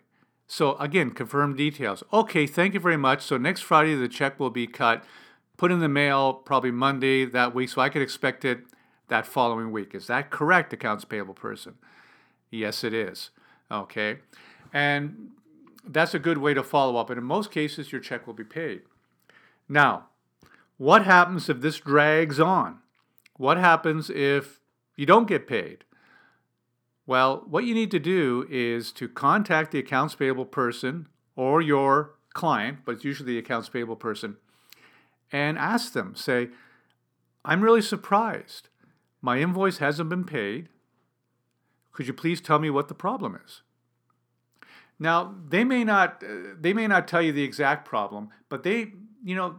So 0.47 0.75
again, 0.77 1.11
confirm 1.11 1.55
details. 1.55 2.03
Okay, 2.13 2.47
thank 2.47 2.73
you 2.73 2.79
very 2.79 2.97
much. 2.97 3.21
So 3.23 3.37
next 3.37 3.61
Friday 3.61 3.95
the 3.95 4.07
check 4.07 4.39
will 4.39 4.49
be 4.49 4.67
cut 4.67 5.03
put 5.61 5.71
in 5.71 5.79
the 5.79 5.87
mail 5.87 6.33
probably 6.33 6.71
Monday 6.71 7.23
that 7.23 7.53
week, 7.53 7.69
so 7.69 7.79
I 7.81 7.89
could 7.89 8.01
expect 8.01 8.43
it 8.43 8.61
that 9.09 9.27
following 9.27 9.71
week. 9.71 9.93
Is 9.93 10.07
that 10.07 10.31
correct, 10.31 10.73
accounts 10.73 11.05
payable 11.05 11.35
person? 11.35 11.75
Yes, 12.49 12.83
it 12.83 12.95
is. 12.95 13.29
Okay. 13.69 14.17
And 14.73 15.29
that's 15.87 16.15
a 16.15 16.19
good 16.19 16.39
way 16.39 16.55
to 16.55 16.63
follow 16.63 16.97
up. 16.97 17.11
And 17.11 17.19
in 17.19 17.23
most 17.23 17.51
cases, 17.51 17.91
your 17.91 18.01
check 18.01 18.25
will 18.25 18.33
be 18.33 18.43
paid. 18.43 18.81
Now, 19.69 20.07
what 20.79 21.05
happens 21.05 21.47
if 21.47 21.61
this 21.61 21.77
drags 21.77 22.39
on? 22.39 22.79
What 23.37 23.57
happens 23.57 24.09
if 24.09 24.61
you 24.95 25.05
don't 25.05 25.27
get 25.27 25.45
paid? 25.45 25.83
Well, 27.05 27.43
what 27.47 27.63
you 27.63 27.73
need 27.73 27.91
to 27.91 27.99
do 27.99 28.45
is 28.49 28.91
to 28.93 29.07
contact 29.07 29.71
the 29.71 29.79
accounts 29.79 30.15
payable 30.15 30.45
person 30.45 31.07
or 31.35 31.61
your 31.61 32.15
client, 32.33 32.79
but 32.85 32.95
it's 32.95 33.03
usually 33.03 33.33
the 33.33 33.39
accounts 33.39 33.69
payable 33.69 33.95
person, 33.95 34.37
and 35.31 35.57
ask 35.57 35.93
them, 35.93 36.15
say, 36.15 36.49
I'm 37.43 37.61
really 37.61 37.81
surprised. 37.81 38.69
My 39.21 39.39
invoice 39.39 39.77
hasn't 39.77 40.09
been 40.09 40.23
paid. 40.23 40.69
Could 41.91 42.07
you 42.07 42.13
please 42.13 42.39
tell 42.39 42.59
me 42.59 42.69
what 42.69 42.87
the 42.87 42.93
problem 42.93 43.39
is? 43.45 43.61
Now, 44.99 45.35
they 45.49 45.63
may 45.63 45.83
not 45.83 46.23
uh, 46.23 46.53
they 46.59 46.73
may 46.73 46.87
not 46.87 47.07
tell 47.07 47.21
you 47.21 47.31
the 47.31 47.43
exact 47.43 47.85
problem, 47.85 48.29
but 48.49 48.61
they, 48.61 48.93
you 49.23 49.35
know, 49.35 49.55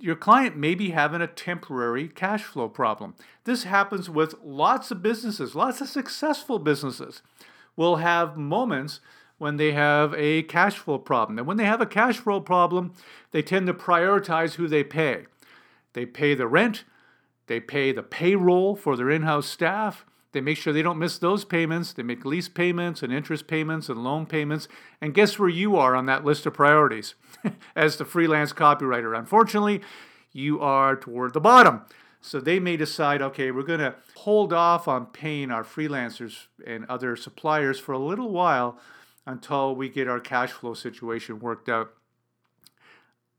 your 0.00 0.16
client 0.16 0.56
may 0.56 0.74
be 0.74 0.90
having 0.90 1.20
a 1.20 1.26
temporary 1.26 2.08
cash 2.08 2.44
flow 2.44 2.68
problem. 2.68 3.14
This 3.44 3.64
happens 3.64 4.08
with 4.10 4.34
lots 4.42 4.90
of 4.90 5.02
businesses, 5.02 5.54
lots 5.54 5.80
of 5.80 5.88
successful 5.88 6.58
businesses 6.58 7.22
will 7.76 7.96
have 7.96 8.36
moments 8.36 9.00
when 9.38 9.56
they 9.56 9.72
have 9.72 10.14
a 10.14 10.42
cash 10.44 10.76
flow 10.76 10.98
problem. 10.98 11.38
And 11.38 11.46
when 11.46 11.56
they 11.56 11.64
have 11.64 11.80
a 11.80 11.86
cash 11.86 12.18
flow 12.18 12.40
problem, 12.40 12.94
they 13.30 13.42
tend 13.42 13.66
to 13.66 13.74
prioritize 13.74 14.54
who 14.54 14.68
they 14.68 14.84
pay. 14.84 15.26
They 15.92 16.06
pay 16.06 16.34
the 16.34 16.46
rent, 16.46 16.84
they 17.46 17.60
pay 17.60 17.92
the 17.92 18.02
payroll 18.02 18.76
for 18.76 18.96
their 18.96 19.10
in 19.10 19.22
house 19.22 19.46
staff, 19.46 20.04
They 20.34 20.40
make 20.40 20.58
sure 20.58 20.72
they 20.72 20.82
don't 20.82 20.98
miss 20.98 21.16
those 21.16 21.44
payments. 21.44 21.92
They 21.92 22.02
make 22.02 22.24
lease 22.24 22.48
payments 22.48 23.02
and 23.02 23.12
interest 23.12 23.46
payments 23.46 23.88
and 23.88 24.02
loan 24.02 24.26
payments. 24.26 24.68
And 25.00 25.14
guess 25.14 25.38
where 25.38 25.48
you 25.48 25.76
are 25.76 25.94
on 25.94 26.06
that 26.06 26.24
list 26.24 26.44
of 26.44 26.54
priorities 26.54 27.14
as 27.76 27.96
the 27.96 28.04
freelance 28.04 28.52
copywriter? 28.52 29.16
Unfortunately, 29.16 29.80
you 30.32 30.60
are 30.60 30.96
toward 30.96 31.32
the 31.32 31.40
bottom. 31.40 31.82
So 32.20 32.40
they 32.40 32.58
may 32.58 32.76
decide, 32.76 33.22
okay, 33.22 33.50
we're 33.52 33.62
going 33.62 33.80
to 33.80 33.94
hold 34.16 34.52
off 34.52 34.88
on 34.88 35.06
paying 35.06 35.50
our 35.50 35.62
freelancers 35.62 36.46
and 36.66 36.84
other 36.86 37.16
suppliers 37.16 37.78
for 37.78 37.92
a 37.92 37.98
little 37.98 38.30
while 38.30 38.78
until 39.26 39.76
we 39.76 39.88
get 39.88 40.08
our 40.08 40.20
cash 40.20 40.50
flow 40.50 40.74
situation 40.74 41.38
worked 41.38 41.68
out. 41.68 41.92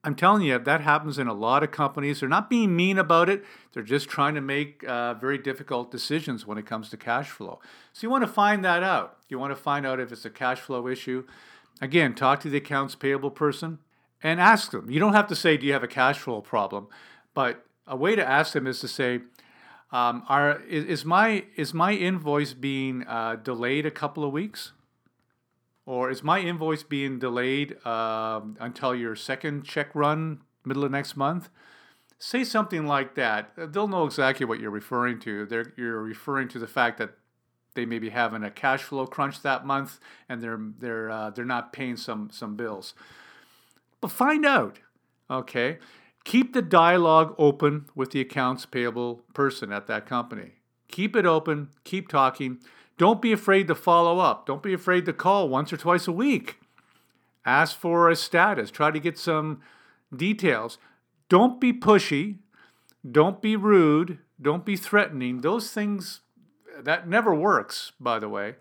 I'm 0.05 0.13
telling 0.13 0.43
you, 0.43 0.59
that 0.59 0.81
happens 0.81 1.17
in 1.17 1.27
a 1.27 1.33
lot 1.33 1.63
of 1.63 1.71
companies. 1.71 2.19
They're 2.19 2.29
not 2.29 2.47
being 2.47 2.75
mean 2.75 2.99
about 2.99 3.27
it. 3.27 3.43
They're 3.73 3.81
just 3.81 4.07
trying 4.07 4.35
to 4.35 4.41
make 4.41 4.83
uh, 4.87 5.15
very 5.15 5.39
difficult 5.39 5.89
decisions 5.89 6.45
when 6.45 6.59
it 6.59 6.67
comes 6.67 6.89
to 6.89 6.97
cash 6.97 7.29
flow. 7.29 7.59
So 7.91 8.05
you 8.05 8.11
want 8.11 8.23
to 8.23 8.27
find 8.27 8.63
that 8.63 8.83
out. 8.83 9.17
You 9.29 9.39
want 9.39 9.49
to 9.49 9.55
find 9.55 9.83
out 9.83 9.99
if 9.99 10.11
it's 10.11 10.23
a 10.23 10.29
cash 10.29 10.59
flow 10.59 10.87
issue. 10.87 11.25
Again, 11.81 12.13
talk 12.13 12.39
to 12.41 12.49
the 12.51 12.57
accounts 12.57 12.93
payable 12.93 13.31
person 13.31 13.79
and 14.21 14.39
ask 14.39 14.69
them. 14.69 14.91
You 14.91 14.99
don't 14.99 15.13
have 15.13 15.27
to 15.27 15.35
say, 15.35 15.57
"Do 15.57 15.65
you 15.65 15.73
have 15.73 15.83
a 15.83 15.87
cash 15.87 16.19
flow 16.19 16.39
problem?" 16.39 16.87
But 17.33 17.65
a 17.87 17.95
way 17.95 18.15
to 18.15 18.25
ask 18.25 18.53
them 18.53 18.67
is 18.67 18.79
to 18.81 18.87
say, 18.87 19.21
um, 19.91 20.23
"Are 20.29 20.61
is, 20.61 20.85
is, 20.85 21.05
my 21.05 21.45
is 21.55 21.73
my 21.73 21.93
invoice 21.93 22.53
being 22.53 23.07
uh, 23.07 23.37
delayed 23.37 23.87
a 23.87 23.91
couple 23.91 24.23
of 24.23 24.31
weeks?" 24.31 24.71
Or 25.85 26.09
is 26.09 26.23
my 26.23 26.39
invoice 26.39 26.83
being 26.83 27.19
delayed 27.19 27.85
um, 27.85 28.57
until 28.59 28.95
your 28.95 29.15
second 29.15 29.65
check 29.65 29.93
run, 29.93 30.41
middle 30.65 30.83
of 30.83 30.91
next 30.91 31.15
month? 31.15 31.49
Say 32.17 32.43
something 32.43 32.87
like 32.87 33.15
that. 33.15 33.51
They'll 33.55 33.87
know 33.87 34.05
exactly 34.05 34.45
what 34.45 34.59
you're 34.59 34.71
referring 34.71 35.19
to. 35.21 35.45
They're, 35.45 35.73
you're 35.77 36.01
referring 36.01 36.47
to 36.49 36.59
the 36.59 36.67
fact 36.67 36.97
that 36.97 37.11
they 37.75 37.85
may 37.85 37.99
be 37.99 38.09
having 38.09 38.43
a 38.43 38.49
cash 38.49 38.81
flow 38.83 39.05
crunch 39.05 39.41
that 39.43 39.65
month 39.65 39.99
and 40.27 40.41
they're, 40.41 40.59
they're, 40.79 41.09
uh, 41.11 41.29
they're 41.29 41.45
not 41.45 41.73
paying 41.73 41.97
some, 41.97 42.29
some 42.31 42.55
bills. 42.55 42.93
But 44.01 44.11
find 44.11 44.45
out, 44.45 44.79
okay? 45.29 45.77
Keep 46.23 46.53
the 46.53 46.61
dialogue 46.61 47.35
open 47.37 47.85
with 47.93 48.11
the 48.11 48.21
accounts 48.21 48.65
payable 48.65 49.21
person 49.33 49.71
at 49.71 49.85
that 49.87 50.07
company. 50.07 50.53
Keep 50.87 51.15
it 51.15 51.25
open, 51.25 51.69
keep 51.83 52.07
talking. 52.07 52.59
Don't 52.97 53.21
be 53.21 53.31
afraid 53.31 53.67
to 53.67 53.75
follow 53.75 54.19
up. 54.19 54.45
Don't 54.45 54.63
be 54.63 54.73
afraid 54.73 55.05
to 55.05 55.13
call 55.13 55.49
once 55.49 55.73
or 55.73 55.77
twice 55.77 56.07
a 56.07 56.11
week. 56.11 56.59
Ask 57.45 57.77
for 57.77 58.09
a 58.09 58.15
status. 58.15 58.71
Try 58.71 58.91
to 58.91 58.99
get 58.99 59.17
some 59.17 59.61
details. 60.15 60.77
Don't 61.29 61.59
be 61.59 61.73
pushy. 61.73 62.37
Don't 63.09 63.41
be 63.41 63.55
rude. 63.55 64.19
Don't 64.41 64.65
be 64.65 64.75
threatening. 64.75 65.41
Those 65.41 65.71
things, 65.71 66.21
that 66.81 67.07
never 67.07 67.33
works, 67.33 67.91
by 67.99 68.19
the 68.19 68.29
way. 68.29 68.55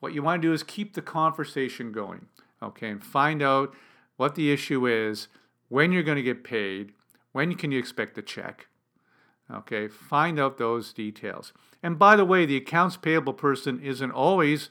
What 0.00 0.14
you 0.14 0.22
want 0.22 0.42
to 0.42 0.48
do 0.48 0.52
is 0.52 0.62
keep 0.62 0.94
the 0.94 1.02
conversation 1.02 1.92
going, 1.92 2.26
okay, 2.60 2.88
and 2.90 3.04
find 3.04 3.42
out 3.42 3.74
what 4.16 4.34
the 4.34 4.52
issue 4.52 4.86
is, 4.86 5.28
when 5.68 5.92
you're 5.92 6.02
going 6.02 6.16
to 6.16 6.22
get 6.22 6.44
paid, 6.44 6.92
when 7.32 7.54
can 7.54 7.72
you 7.72 7.78
expect 7.78 8.18
a 8.18 8.22
check. 8.22 8.66
Okay, 9.52 9.88
find 9.88 10.40
out 10.40 10.56
those 10.56 10.92
details. 10.92 11.52
And 11.82 11.98
by 11.98 12.16
the 12.16 12.24
way, 12.24 12.46
the 12.46 12.56
accounts 12.56 12.96
payable 12.96 13.34
person 13.34 13.80
isn't 13.80 14.10
always 14.10 14.70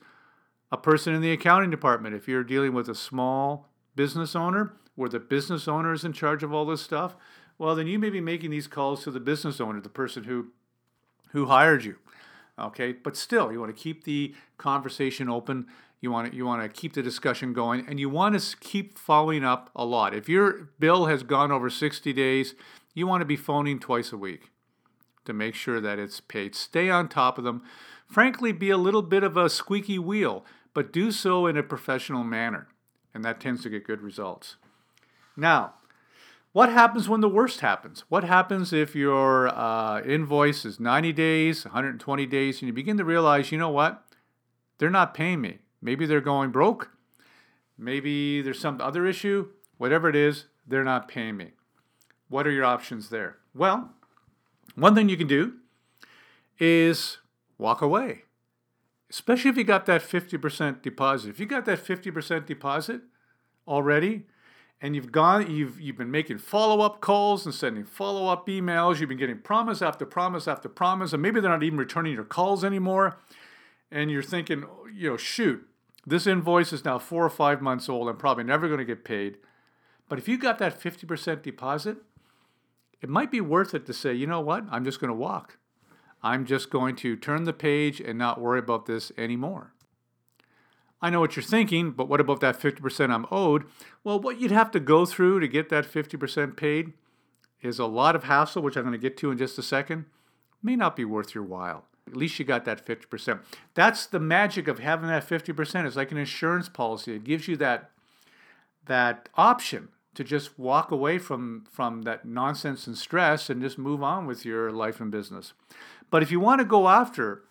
a 0.71 0.77
person 0.77 1.13
in 1.13 1.21
the 1.21 1.31
accounting 1.31 1.69
department. 1.69 2.15
If 2.15 2.27
you're 2.27 2.43
dealing 2.43 2.73
with 2.73 2.89
a 2.89 2.95
small 2.95 3.69
business 3.95 4.35
owner 4.35 4.73
where 4.95 5.09
the 5.09 5.19
business 5.19 5.67
owner 5.67 5.93
is 5.93 6.03
in 6.03 6.13
charge 6.13 6.41
of 6.41 6.53
all 6.53 6.65
this 6.65 6.81
stuff, 6.81 7.15
well, 7.57 7.75
then 7.75 7.87
you 7.87 7.99
may 7.99 8.09
be 8.09 8.21
making 8.21 8.49
these 8.49 8.67
calls 8.67 9.03
to 9.03 9.11
the 9.11 9.19
business 9.19 9.59
owner, 9.61 9.81
the 9.81 9.89
person 9.89 10.23
who 10.23 10.47
who 11.31 11.45
hired 11.45 11.83
you. 11.83 11.97
Okay, 12.57 12.91
but 12.91 13.15
still, 13.15 13.51
you 13.51 13.59
want 13.59 13.75
to 13.75 13.81
keep 13.81 14.03
the 14.03 14.33
conversation 14.57 15.29
open. 15.29 15.67
You 15.99 16.11
want 16.11 16.31
to 16.31 16.35
you 16.35 16.45
want 16.45 16.63
to 16.63 16.69
keep 16.69 16.93
the 16.93 17.03
discussion 17.03 17.53
going, 17.53 17.85
and 17.87 17.99
you 17.99 18.09
want 18.09 18.39
to 18.39 18.57
keep 18.57 18.97
following 18.97 19.43
up 19.43 19.69
a 19.75 19.85
lot. 19.85 20.15
If 20.15 20.27
your 20.27 20.69
bill 20.79 21.05
has 21.05 21.23
gone 21.23 21.51
over 21.51 21.69
60 21.69 22.11
days, 22.13 22.55
you 22.93 23.05
want 23.05 23.21
to 23.21 23.25
be 23.25 23.35
phoning 23.35 23.79
twice 23.79 24.11
a 24.11 24.17
week 24.17 24.50
to 25.25 25.33
make 25.33 25.55
sure 25.55 25.79
that 25.79 25.99
it's 25.99 26.19
paid. 26.19 26.55
Stay 26.55 26.89
on 26.89 27.07
top 27.07 27.37
of 27.37 27.43
them. 27.43 27.63
Frankly, 28.07 28.51
be 28.51 28.69
a 28.69 28.77
little 28.77 29.01
bit 29.01 29.23
of 29.23 29.37
a 29.37 29.49
squeaky 29.49 29.99
wheel, 29.99 30.45
but 30.73 30.91
do 30.91 31.11
so 31.11 31.47
in 31.47 31.57
a 31.57 31.63
professional 31.63 32.23
manner, 32.23 32.67
and 33.13 33.23
that 33.23 33.39
tends 33.39 33.63
to 33.63 33.69
get 33.69 33.85
good 33.85 34.01
results. 34.01 34.57
Now, 35.37 35.73
what 36.53 36.69
happens 36.69 37.07
when 37.07 37.21
the 37.21 37.29
worst 37.29 37.61
happens? 37.61 38.03
What 38.09 38.25
happens 38.25 38.73
if 38.73 38.93
your 38.93 39.47
uh, 39.47 40.01
invoice 40.01 40.65
is 40.65 40.79
90 40.79 41.13
days, 41.13 41.63
120 41.63 42.25
days, 42.25 42.61
and 42.61 42.67
you 42.67 42.73
begin 42.73 42.97
to 42.97 43.05
realize, 43.05 43.51
you 43.51 43.57
know 43.57 43.69
what? 43.69 44.03
They're 44.77 44.89
not 44.89 45.13
paying 45.13 45.39
me. 45.39 45.59
Maybe 45.81 46.05
they're 46.05 46.19
going 46.19 46.51
broke. 46.51 46.91
Maybe 47.77 48.41
there's 48.41 48.59
some 48.59 48.81
other 48.81 49.05
issue. 49.05 49.47
Whatever 49.77 50.09
it 50.09 50.15
is, 50.15 50.45
they're 50.67 50.83
not 50.83 51.07
paying 51.07 51.37
me. 51.37 51.51
What 52.27 52.45
are 52.45 52.51
your 52.51 52.65
options 52.65 53.09
there? 53.09 53.37
Well, 53.55 53.93
one 54.81 54.95
thing 54.95 55.09
you 55.09 55.17
can 55.17 55.27
do 55.27 55.53
is 56.59 57.19
walk 57.57 57.81
away, 57.81 58.23
especially 59.09 59.51
if 59.51 59.57
you 59.57 59.63
got 59.63 59.85
that 59.85 60.01
50% 60.01 60.81
deposit. 60.81 61.29
If 61.29 61.39
you 61.39 61.45
got 61.45 61.65
that 61.65 61.83
50% 61.83 62.45
deposit 62.47 63.01
already, 63.67 64.23
and 64.81 64.95
you've 64.95 65.11
gone, 65.11 65.51
you've 65.51 65.79
you've 65.79 65.97
been 65.97 66.09
making 66.09 66.39
follow-up 66.39 67.01
calls 67.01 67.45
and 67.45 67.53
sending 67.53 67.85
follow-up 67.85 68.47
emails. 68.47 68.99
You've 68.99 69.09
been 69.09 69.19
getting 69.19 69.37
promise 69.37 69.79
after 69.79 70.07
promise 70.07 70.47
after 70.47 70.67
promise, 70.67 71.13
and 71.13 71.21
maybe 71.21 71.39
they're 71.39 71.51
not 71.51 71.61
even 71.61 71.77
returning 71.77 72.13
your 72.13 72.23
calls 72.23 72.63
anymore. 72.63 73.19
And 73.91 74.09
you're 74.09 74.23
thinking, 74.23 74.65
you 74.91 75.11
know, 75.11 75.17
shoot, 75.17 75.67
this 76.07 76.25
invoice 76.25 76.73
is 76.73 76.83
now 76.83 76.97
four 76.97 77.23
or 77.23 77.29
five 77.29 77.61
months 77.61 77.87
old. 77.87 78.09
I'm 78.09 78.17
probably 78.17 78.45
never 78.45 78.67
going 78.67 78.79
to 78.79 78.85
get 78.85 79.05
paid. 79.05 79.37
But 80.09 80.17
if 80.17 80.27
you 80.27 80.39
got 80.39 80.57
that 80.57 80.81
50% 80.81 81.43
deposit, 81.43 81.97
it 83.01 83.09
might 83.09 83.31
be 83.31 83.41
worth 83.41 83.73
it 83.73 83.85
to 83.87 83.93
say, 83.93 84.13
you 84.13 84.27
know 84.27 84.41
what, 84.41 84.65
I'm 84.69 84.85
just 84.85 84.99
going 84.99 85.09
to 85.09 85.15
walk. 85.15 85.57
I'm 86.23 86.45
just 86.45 86.69
going 86.69 86.95
to 86.97 87.15
turn 87.15 87.45
the 87.45 87.53
page 87.53 87.99
and 87.99 88.17
not 88.17 88.39
worry 88.39 88.59
about 88.59 88.85
this 88.85 89.11
anymore. 89.17 89.73
I 91.01 91.09
know 91.09 91.19
what 91.19 91.35
you're 91.35 91.43
thinking, 91.43 91.91
but 91.91 92.07
what 92.07 92.21
about 92.21 92.41
that 92.41 92.59
50% 92.59 93.11
I'm 93.11 93.25
owed? 93.31 93.63
Well, 94.03 94.19
what 94.19 94.39
you'd 94.39 94.51
have 94.51 94.69
to 94.71 94.79
go 94.79 95.05
through 95.07 95.39
to 95.39 95.47
get 95.47 95.69
that 95.69 95.91
50% 95.91 96.55
paid 96.55 96.93
is 97.61 97.79
a 97.79 97.85
lot 97.85 98.15
of 98.15 98.25
hassle, 98.25 98.61
which 98.61 98.75
I'm 98.75 98.83
going 98.83 98.93
to 98.93 98.99
get 98.99 99.17
to 99.17 99.31
in 99.31 99.37
just 99.39 99.57
a 99.57 99.63
second. 99.63 100.05
May 100.61 100.75
not 100.75 100.95
be 100.95 101.05
worth 101.05 101.33
your 101.33 101.43
while. 101.43 101.85
At 102.07 102.15
least 102.15 102.37
you 102.37 102.45
got 102.45 102.65
that 102.65 102.85
50%. 102.85 103.39
That's 103.73 104.05
the 104.05 104.19
magic 104.19 104.67
of 104.67 104.79
having 104.79 105.09
that 105.09 105.27
50%. 105.27 105.85
It's 105.85 105.95
like 105.95 106.11
an 106.11 106.17
insurance 106.17 106.69
policy. 106.69 107.15
It 107.15 107.23
gives 107.23 107.47
you 107.47 107.57
that 107.57 107.89
that 108.85 109.29
option 109.35 109.89
to 110.15 110.23
just 110.23 110.59
walk 110.59 110.91
away 110.91 111.17
from 111.17 111.65
from 111.71 112.01
that 112.03 112.25
nonsense 112.25 112.87
and 112.87 112.97
stress 112.97 113.49
and 113.49 113.61
just 113.61 113.77
move 113.77 114.03
on 114.03 114.25
with 114.25 114.45
your 114.45 114.71
life 114.71 114.99
and 114.99 115.11
business. 115.11 115.53
But 116.09 116.21
if 116.21 116.31
you 116.31 116.39
want 116.39 116.59
to 116.59 116.65
go 116.65 116.87
after 116.89 117.43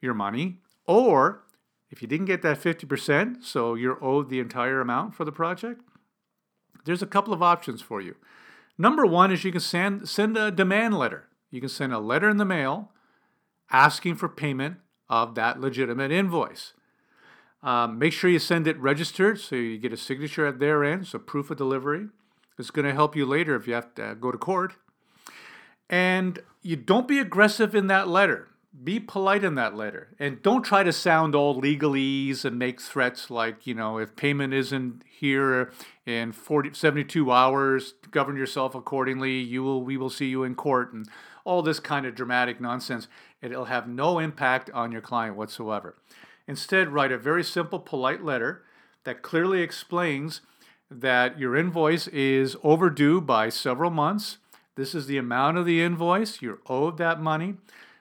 your 0.00 0.14
money 0.14 0.58
or 0.86 1.42
if 1.90 2.00
you 2.00 2.08
didn't 2.08 2.26
get 2.26 2.40
that 2.42 2.58
50%, 2.58 3.44
so 3.44 3.74
you're 3.74 4.02
owed 4.02 4.30
the 4.30 4.40
entire 4.40 4.80
amount 4.80 5.14
for 5.14 5.26
the 5.26 5.32
project, 5.32 5.82
there's 6.86 7.02
a 7.02 7.06
couple 7.06 7.34
of 7.34 7.42
options 7.42 7.82
for 7.82 8.00
you. 8.00 8.16
Number 8.78 9.04
one 9.04 9.30
is 9.30 9.44
you 9.44 9.52
can 9.52 9.60
send, 9.60 10.08
send 10.08 10.36
a 10.38 10.50
demand 10.50 10.98
letter. 10.98 11.28
You 11.50 11.60
can 11.60 11.68
send 11.68 11.92
a 11.92 11.98
letter 11.98 12.30
in 12.30 12.38
the 12.38 12.46
mail 12.46 12.90
asking 13.70 14.14
for 14.16 14.28
payment 14.28 14.78
of 15.08 15.34
that 15.34 15.60
legitimate 15.60 16.10
invoice. 16.10 16.72
Um, 17.62 17.98
make 17.98 18.12
sure 18.12 18.28
you 18.28 18.40
send 18.40 18.66
it 18.66 18.78
registered 18.78 19.38
so 19.38 19.54
you 19.54 19.78
get 19.78 19.92
a 19.92 19.96
signature 19.96 20.46
at 20.46 20.58
their 20.58 20.84
end, 20.84 21.06
so 21.06 21.18
proof 21.18 21.50
of 21.50 21.58
delivery. 21.58 22.08
It's 22.58 22.70
going 22.70 22.86
to 22.86 22.94
help 22.94 23.14
you 23.16 23.24
later 23.24 23.54
if 23.54 23.66
you 23.66 23.74
have 23.74 23.94
to 23.94 24.16
go 24.20 24.32
to 24.32 24.38
court. 24.38 24.74
And 25.88 26.40
you 26.62 26.76
don't 26.76 27.06
be 27.06 27.18
aggressive 27.18 27.74
in 27.74 27.86
that 27.88 28.08
letter. 28.08 28.48
Be 28.82 28.98
polite 28.98 29.44
in 29.44 29.54
that 29.56 29.76
letter. 29.76 30.08
And 30.18 30.42
don't 30.42 30.62
try 30.62 30.82
to 30.82 30.92
sound 30.92 31.34
all 31.34 31.60
legalese 31.60 32.44
and 32.44 32.58
make 32.58 32.80
threats 32.80 33.30
like, 33.30 33.66
you 33.66 33.74
know, 33.74 33.98
if 33.98 34.16
payment 34.16 34.54
isn't 34.54 35.02
here 35.08 35.70
in 36.06 36.32
40, 36.32 36.72
72 36.72 37.30
hours, 37.30 37.94
govern 38.10 38.36
yourself 38.36 38.74
accordingly. 38.74 39.38
You 39.38 39.62
will, 39.62 39.82
we 39.82 39.96
will 39.96 40.10
see 40.10 40.26
you 40.26 40.42
in 40.42 40.54
court 40.54 40.92
and 40.94 41.06
all 41.44 41.62
this 41.62 41.80
kind 41.80 42.06
of 42.06 42.14
dramatic 42.14 42.60
nonsense. 42.60 43.08
It'll 43.42 43.66
have 43.66 43.86
no 43.86 44.18
impact 44.18 44.70
on 44.70 44.90
your 44.90 45.02
client 45.02 45.36
whatsoever. 45.36 45.94
Instead, 46.46 46.88
write 46.88 47.12
a 47.12 47.18
very 47.18 47.44
simple, 47.44 47.78
polite 47.78 48.24
letter 48.24 48.64
that 49.04 49.22
clearly 49.22 49.62
explains 49.62 50.40
that 50.90 51.38
your 51.38 51.56
invoice 51.56 52.06
is 52.08 52.56
overdue 52.62 53.20
by 53.20 53.48
several 53.48 53.90
months. 53.90 54.38
This 54.74 54.94
is 54.94 55.06
the 55.06 55.18
amount 55.18 55.58
of 55.58 55.66
the 55.66 55.82
invoice. 55.82 56.42
You're 56.42 56.60
owed 56.66 56.98
that 56.98 57.20
money. 57.20 57.54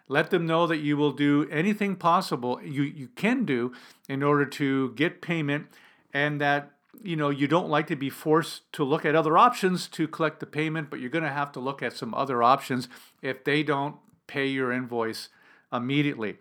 Let 0.08 0.30
them 0.30 0.46
know 0.46 0.68
that 0.68 0.78
you 0.78 0.98
will 0.98 1.14
do 1.14 1.48
anything 1.50 1.96
possible 1.96 2.60
you, 2.62 2.84
you 2.84 3.08
can 3.16 3.46
do 3.46 3.74
in 4.10 4.24
order 4.24 4.46
to 4.46 4.92
get 4.94 5.22
payment 5.22 5.68
and 6.14 6.42
that 6.42 6.72
you 7.02 7.16
know 7.16 7.30
you 7.30 7.48
don't 7.48 7.70
like 7.70 7.88
to 7.88 7.96
be 7.96 8.10
forced 8.10 8.70
to 8.74 8.84
look 8.84 9.06
at 9.06 9.16
other 9.16 9.38
options 9.38 9.88
to 9.88 10.08
collect 10.08 10.42
the 10.42 10.46
payment, 10.46 10.90
but 10.90 11.00
you're 11.00 11.10
going 11.10 11.24
to 11.24 11.30
have 11.30 11.52
to 11.54 11.62
look 11.62 11.82
at 11.82 11.96
some 11.96 12.14
other 12.14 12.44
options 12.44 12.90
if 13.22 13.46
they 13.46 13.64
don't 13.64 13.96
pay 14.28 14.48
your 14.48 14.72
invoice 14.72 15.30
immediately. 15.72 16.38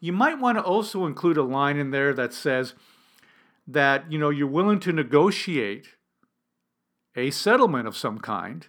You 0.00 0.12
might 0.12 0.38
want 0.38 0.58
to 0.58 0.64
also 0.64 1.06
include 1.06 1.36
a 1.36 1.42
line 1.42 1.76
in 1.76 1.90
there 1.90 2.12
that 2.14 2.32
says 2.32 2.74
that 3.66 4.10
you 4.10 4.18
know 4.18 4.30
you're 4.30 4.46
willing 4.46 4.80
to 4.80 4.92
negotiate 4.92 5.88
a 7.14 7.30
settlement 7.30 7.86
of 7.86 7.96
some 7.96 8.18
kind 8.18 8.66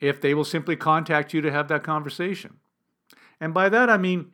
if 0.00 0.20
they 0.20 0.34
will 0.34 0.44
simply 0.44 0.74
contact 0.74 1.32
you 1.32 1.40
to 1.40 1.52
have 1.52 1.68
that 1.68 1.84
conversation. 1.84 2.56
And 3.40 3.52
by 3.52 3.68
that 3.68 3.90
I 3.90 3.98
mean 3.98 4.32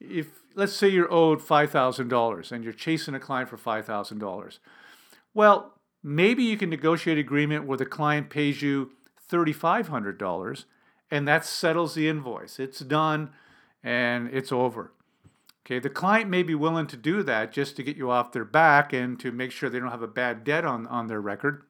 if 0.00 0.28
let's 0.54 0.72
say 0.72 0.88
you're 0.88 1.12
owed 1.12 1.40
$5,000 1.40 2.52
and 2.52 2.64
you're 2.64 2.72
chasing 2.72 3.14
a 3.14 3.20
client 3.20 3.48
for 3.48 3.56
$5,000. 3.56 4.58
Well, 5.32 5.74
maybe 6.02 6.44
you 6.44 6.56
can 6.56 6.70
negotiate 6.70 7.18
an 7.18 7.24
agreement 7.24 7.66
where 7.66 7.78
the 7.78 7.86
client 7.86 8.30
pays 8.30 8.62
you 8.62 8.92
$3,500 9.30 10.64
and 11.10 11.28
that 11.28 11.44
settles 11.44 11.94
the 11.94 12.08
invoice. 12.08 12.58
It's 12.58 12.80
done 12.80 13.30
and 13.82 14.28
it's 14.32 14.52
over. 14.52 14.92
Okay, 15.64 15.78
the 15.78 15.90
client 15.90 16.28
may 16.28 16.42
be 16.42 16.54
willing 16.54 16.86
to 16.88 16.96
do 16.96 17.22
that 17.22 17.52
just 17.52 17.76
to 17.76 17.82
get 17.82 17.96
you 17.96 18.10
off 18.10 18.32
their 18.32 18.44
back 18.44 18.92
and 18.92 19.18
to 19.20 19.32
make 19.32 19.50
sure 19.50 19.70
they 19.70 19.78
don't 19.78 19.90
have 19.90 20.02
a 20.02 20.06
bad 20.06 20.44
debt 20.44 20.64
on, 20.64 20.86
on 20.88 21.06
their 21.06 21.20
record. 21.20 21.62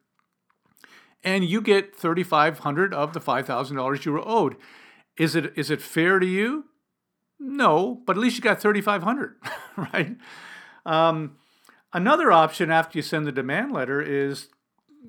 And 1.23 1.45
you 1.45 1.61
get 1.61 1.95
3500 1.95 2.93
of 2.93 3.13
the 3.13 3.21
$5,000 3.21 4.05
you 4.05 4.13
were 4.13 4.29
owed. 4.29 4.57
Is 5.17 5.37
it 5.37 5.57
is 5.57 5.71
it 5.71 5.81
fair 5.81 6.19
to 6.19 6.27
you? 6.27 6.65
No, 7.39 8.03
but 8.05 8.17
at 8.17 8.23
least 8.23 8.37
you 8.37 8.43
got 8.43 8.61
3500 8.61 9.37
right? 9.77 10.17
Um, 10.85 11.37
another 11.93 12.33
option 12.33 12.71
after 12.71 12.99
you 12.99 13.03
send 13.03 13.27
the 13.27 13.33
demand 13.33 13.71
letter 13.73 14.03
is 14.03 14.49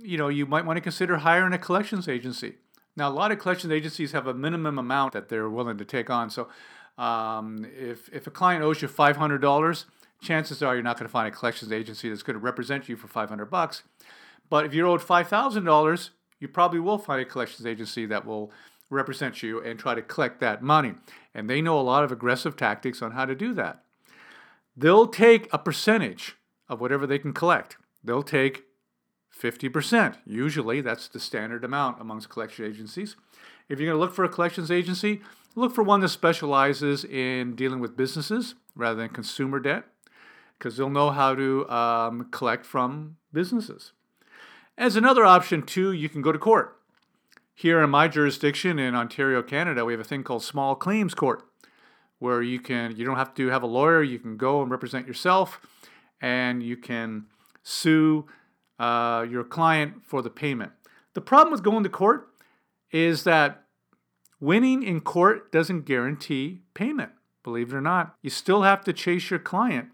you 0.01 0.17
know, 0.17 0.27
you 0.27 0.45
might 0.45 0.65
want 0.65 0.77
to 0.77 0.81
consider 0.81 1.17
hiring 1.17 1.53
a 1.53 1.57
collections 1.57 2.07
agency. 2.07 2.55
Now, 2.95 3.09
a 3.09 3.11
lot 3.11 3.31
of 3.31 3.39
collections 3.39 3.71
agencies 3.71 4.11
have 4.13 4.27
a 4.27 4.33
minimum 4.33 4.77
amount 4.77 5.13
that 5.13 5.29
they're 5.29 5.49
willing 5.49 5.77
to 5.77 5.85
take 5.85 6.09
on. 6.09 6.29
So, 6.29 6.47
um, 6.97 7.65
if, 7.77 8.10
if 8.13 8.27
a 8.27 8.31
client 8.31 8.63
owes 8.63 8.81
you 8.81 8.88
$500, 8.88 9.86
chances 10.21 10.63
are 10.63 10.75
you're 10.75 10.84
not 10.84 10.97
going 10.97 11.08
to 11.08 11.12
find 11.12 11.27
a 11.27 11.31
collections 11.31 11.71
agency 11.71 12.10
that's 12.10 12.23
going 12.23 12.36
to 12.36 12.43
represent 12.43 12.88
you 12.88 12.95
for 12.95 13.08
500 13.08 13.45
bucks. 13.45 13.84
But 14.49 14.65
if 14.65 14.73
you're 14.73 14.88
owed 14.88 15.01
$5,000, 15.01 16.10
you 16.39 16.47
probably 16.47 16.79
will 16.79 16.97
find 16.97 17.21
a 17.21 17.25
collections 17.25 17.65
agency 17.65 18.05
that 18.05 18.25
will 18.25 18.51
represent 18.89 19.41
you 19.41 19.62
and 19.62 19.79
try 19.79 19.95
to 19.95 20.01
collect 20.01 20.39
that 20.39 20.62
money. 20.62 20.93
And 21.34 21.49
they 21.49 21.62
know 21.62 21.79
a 21.79 21.81
lot 21.81 22.03
of 22.03 22.12
aggressive 22.12 22.55
tactics 22.55 23.01
on 23.01 23.12
how 23.12 23.25
to 23.25 23.36
do 23.36 23.53
that. 23.53 23.84
They'll 24.77 25.08
take 25.08 25.51
a 25.51 25.58
percentage 25.58 26.36
of 26.69 26.81
whatever 26.81 27.08
they 27.08 27.19
can 27.19 27.34
collect. 27.34 27.77
They'll 28.03 28.23
take 28.23 28.63
50%. 29.38 30.17
Usually, 30.25 30.81
that's 30.81 31.08
the 31.08 31.19
standard 31.19 31.63
amount 31.63 31.99
amongst 31.99 32.29
collection 32.29 32.65
agencies. 32.65 33.15
If 33.67 33.79
you're 33.79 33.88
going 33.88 33.97
to 33.97 34.03
look 34.03 34.13
for 34.13 34.23
a 34.23 34.29
collections 34.29 34.69
agency, 34.69 35.21
look 35.55 35.73
for 35.73 35.83
one 35.83 36.01
that 36.01 36.09
specializes 36.09 37.03
in 37.03 37.55
dealing 37.55 37.79
with 37.79 37.97
businesses 37.97 38.55
rather 38.75 38.99
than 38.99 39.09
consumer 39.09 39.59
debt, 39.59 39.85
because 40.57 40.77
they'll 40.77 40.89
know 40.89 41.11
how 41.11 41.33
to 41.33 41.69
um, 41.69 42.27
collect 42.31 42.65
from 42.65 43.17
businesses. 43.33 43.93
As 44.77 44.95
another 44.95 45.25
option, 45.25 45.63
too, 45.63 45.93
you 45.93 46.09
can 46.09 46.21
go 46.21 46.31
to 46.31 46.39
court. 46.39 46.77
Here 47.53 47.81
in 47.81 47.89
my 47.89 48.09
jurisdiction 48.09 48.77
in 48.77 48.95
Ontario, 48.95 49.41
Canada, 49.41 49.85
we 49.85 49.93
have 49.93 50.01
a 50.01 50.05
thing 50.05 50.23
called 50.23 50.43
small 50.43 50.75
claims 50.75 51.13
court, 51.13 51.43
where 52.19 52.41
you 52.41 52.59
can 52.59 52.95
you 52.97 53.05
don't 53.05 53.15
have 53.15 53.33
to 53.35 53.47
have 53.47 53.63
a 53.63 53.67
lawyer. 53.67 54.03
You 54.03 54.19
can 54.19 54.35
go 54.35 54.61
and 54.61 54.69
represent 54.69 55.07
yourself, 55.07 55.61
and 56.19 56.61
you 56.61 56.75
can 56.75 57.27
sue 57.63 58.25
uh, 58.77 59.25
your 59.29 59.45
client 59.45 60.03
for 60.05 60.21
the 60.21 60.29
payment. 60.29 60.73
The 61.13 61.21
problem 61.21 61.53
with 61.53 61.63
going 61.63 61.83
to 61.83 61.89
court 61.89 62.27
is 62.91 63.23
that 63.23 63.64
winning 64.45 64.84
in 64.84 65.01
court 65.01 65.51
doesn't 65.51 65.81
guarantee 65.81 66.62
payment. 66.75 67.12
Believe 67.43 67.73
it 67.73 67.75
or 67.75 67.81
not, 67.81 68.15
you 68.21 68.29
still 68.29 68.62
have 68.62 68.84
to 68.84 68.93
chase 68.93 69.29
your 69.29 69.39
client 69.39 69.89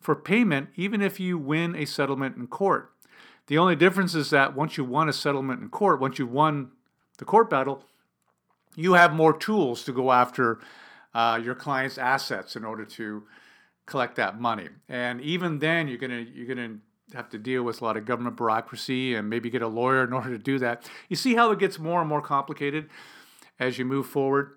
for 0.00 0.14
payment, 0.14 0.68
even 0.76 1.02
if 1.02 1.18
you 1.18 1.36
win 1.36 1.74
a 1.74 1.84
settlement 1.84 2.36
in 2.36 2.46
court. 2.46 2.92
The 3.48 3.58
only 3.58 3.74
difference 3.74 4.14
is 4.14 4.30
that 4.30 4.54
once 4.54 4.76
you 4.76 4.84
won 4.84 5.08
a 5.08 5.12
settlement 5.12 5.60
in 5.60 5.68
court, 5.68 6.00
once 6.00 6.18
you've 6.18 6.30
won 6.30 6.70
the 7.18 7.24
court 7.24 7.50
battle, 7.50 7.82
you 8.76 8.92
have 8.92 9.12
more 9.12 9.36
tools 9.36 9.84
to 9.84 9.92
go 9.92 10.12
after 10.12 10.60
uh, 11.14 11.40
your 11.42 11.54
client's 11.56 11.98
assets 11.98 12.54
in 12.54 12.64
order 12.64 12.84
to 12.84 13.24
collect 13.86 14.16
that 14.16 14.40
money. 14.40 14.68
And 14.88 15.20
even 15.22 15.58
then, 15.58 15.88
you're 15.88 15.98
gonna 15.98 16.24
you're 16.32 16.46
gonna 16.46 16.76
have 17.14 17.30
to 17.30 17.38
deal 17.38 17.62
with 17.62 17.80
a 17.80 17.84
lot 17.84 17.96
of 17.96 18.04
government 18.04 18.36
bureaucracy 18.36 19.14
and 19.14 19.28
maybe 19.28 19.50
get 19.50 19.62
a 19.62 19.66
lawyer 19.68 20.04
in 20.04 20.12
order 20.12 20.30
to 20.30 20.38
do 20.38 20.58
that. 20.58 20.88
You 21.08 21.16
see 21.16 21.34
how 21.34 21.50
it 21.50 21.58
gets 21.58 21.78
more 21.78 22.00
and 22.00 22.08
more 22.08 22.20
complicated 22.20 22.90
as 23.58 23.78
you 23.78 23.84
move 23.84 24.06
forward. 24.06 24.56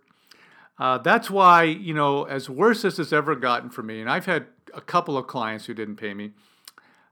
Uh, 0.78 0.98
that's 0.98 1.30
why 1.30 1.64
you 1.64 1.94
know, 1.94 2.24
as 2.24 2.50
worse 2.50 2.84
as 2.86 2.98
it's 3.00 3.14
ever 3.14 3.36
gotten 3.36 3.70
for 3.70 3.84
me, 3.84 4.02
and 4.02 4.10
I've 4.10 4.26
had 4.26 4.48
a 4.74 4.82
couple 4.82 5.18
of 5.18 5.28
clients 5.28 5.66
who 5.66 5.74
didn't 5.74 5.98
pay 5.98 6.14
me. 6.14 6.32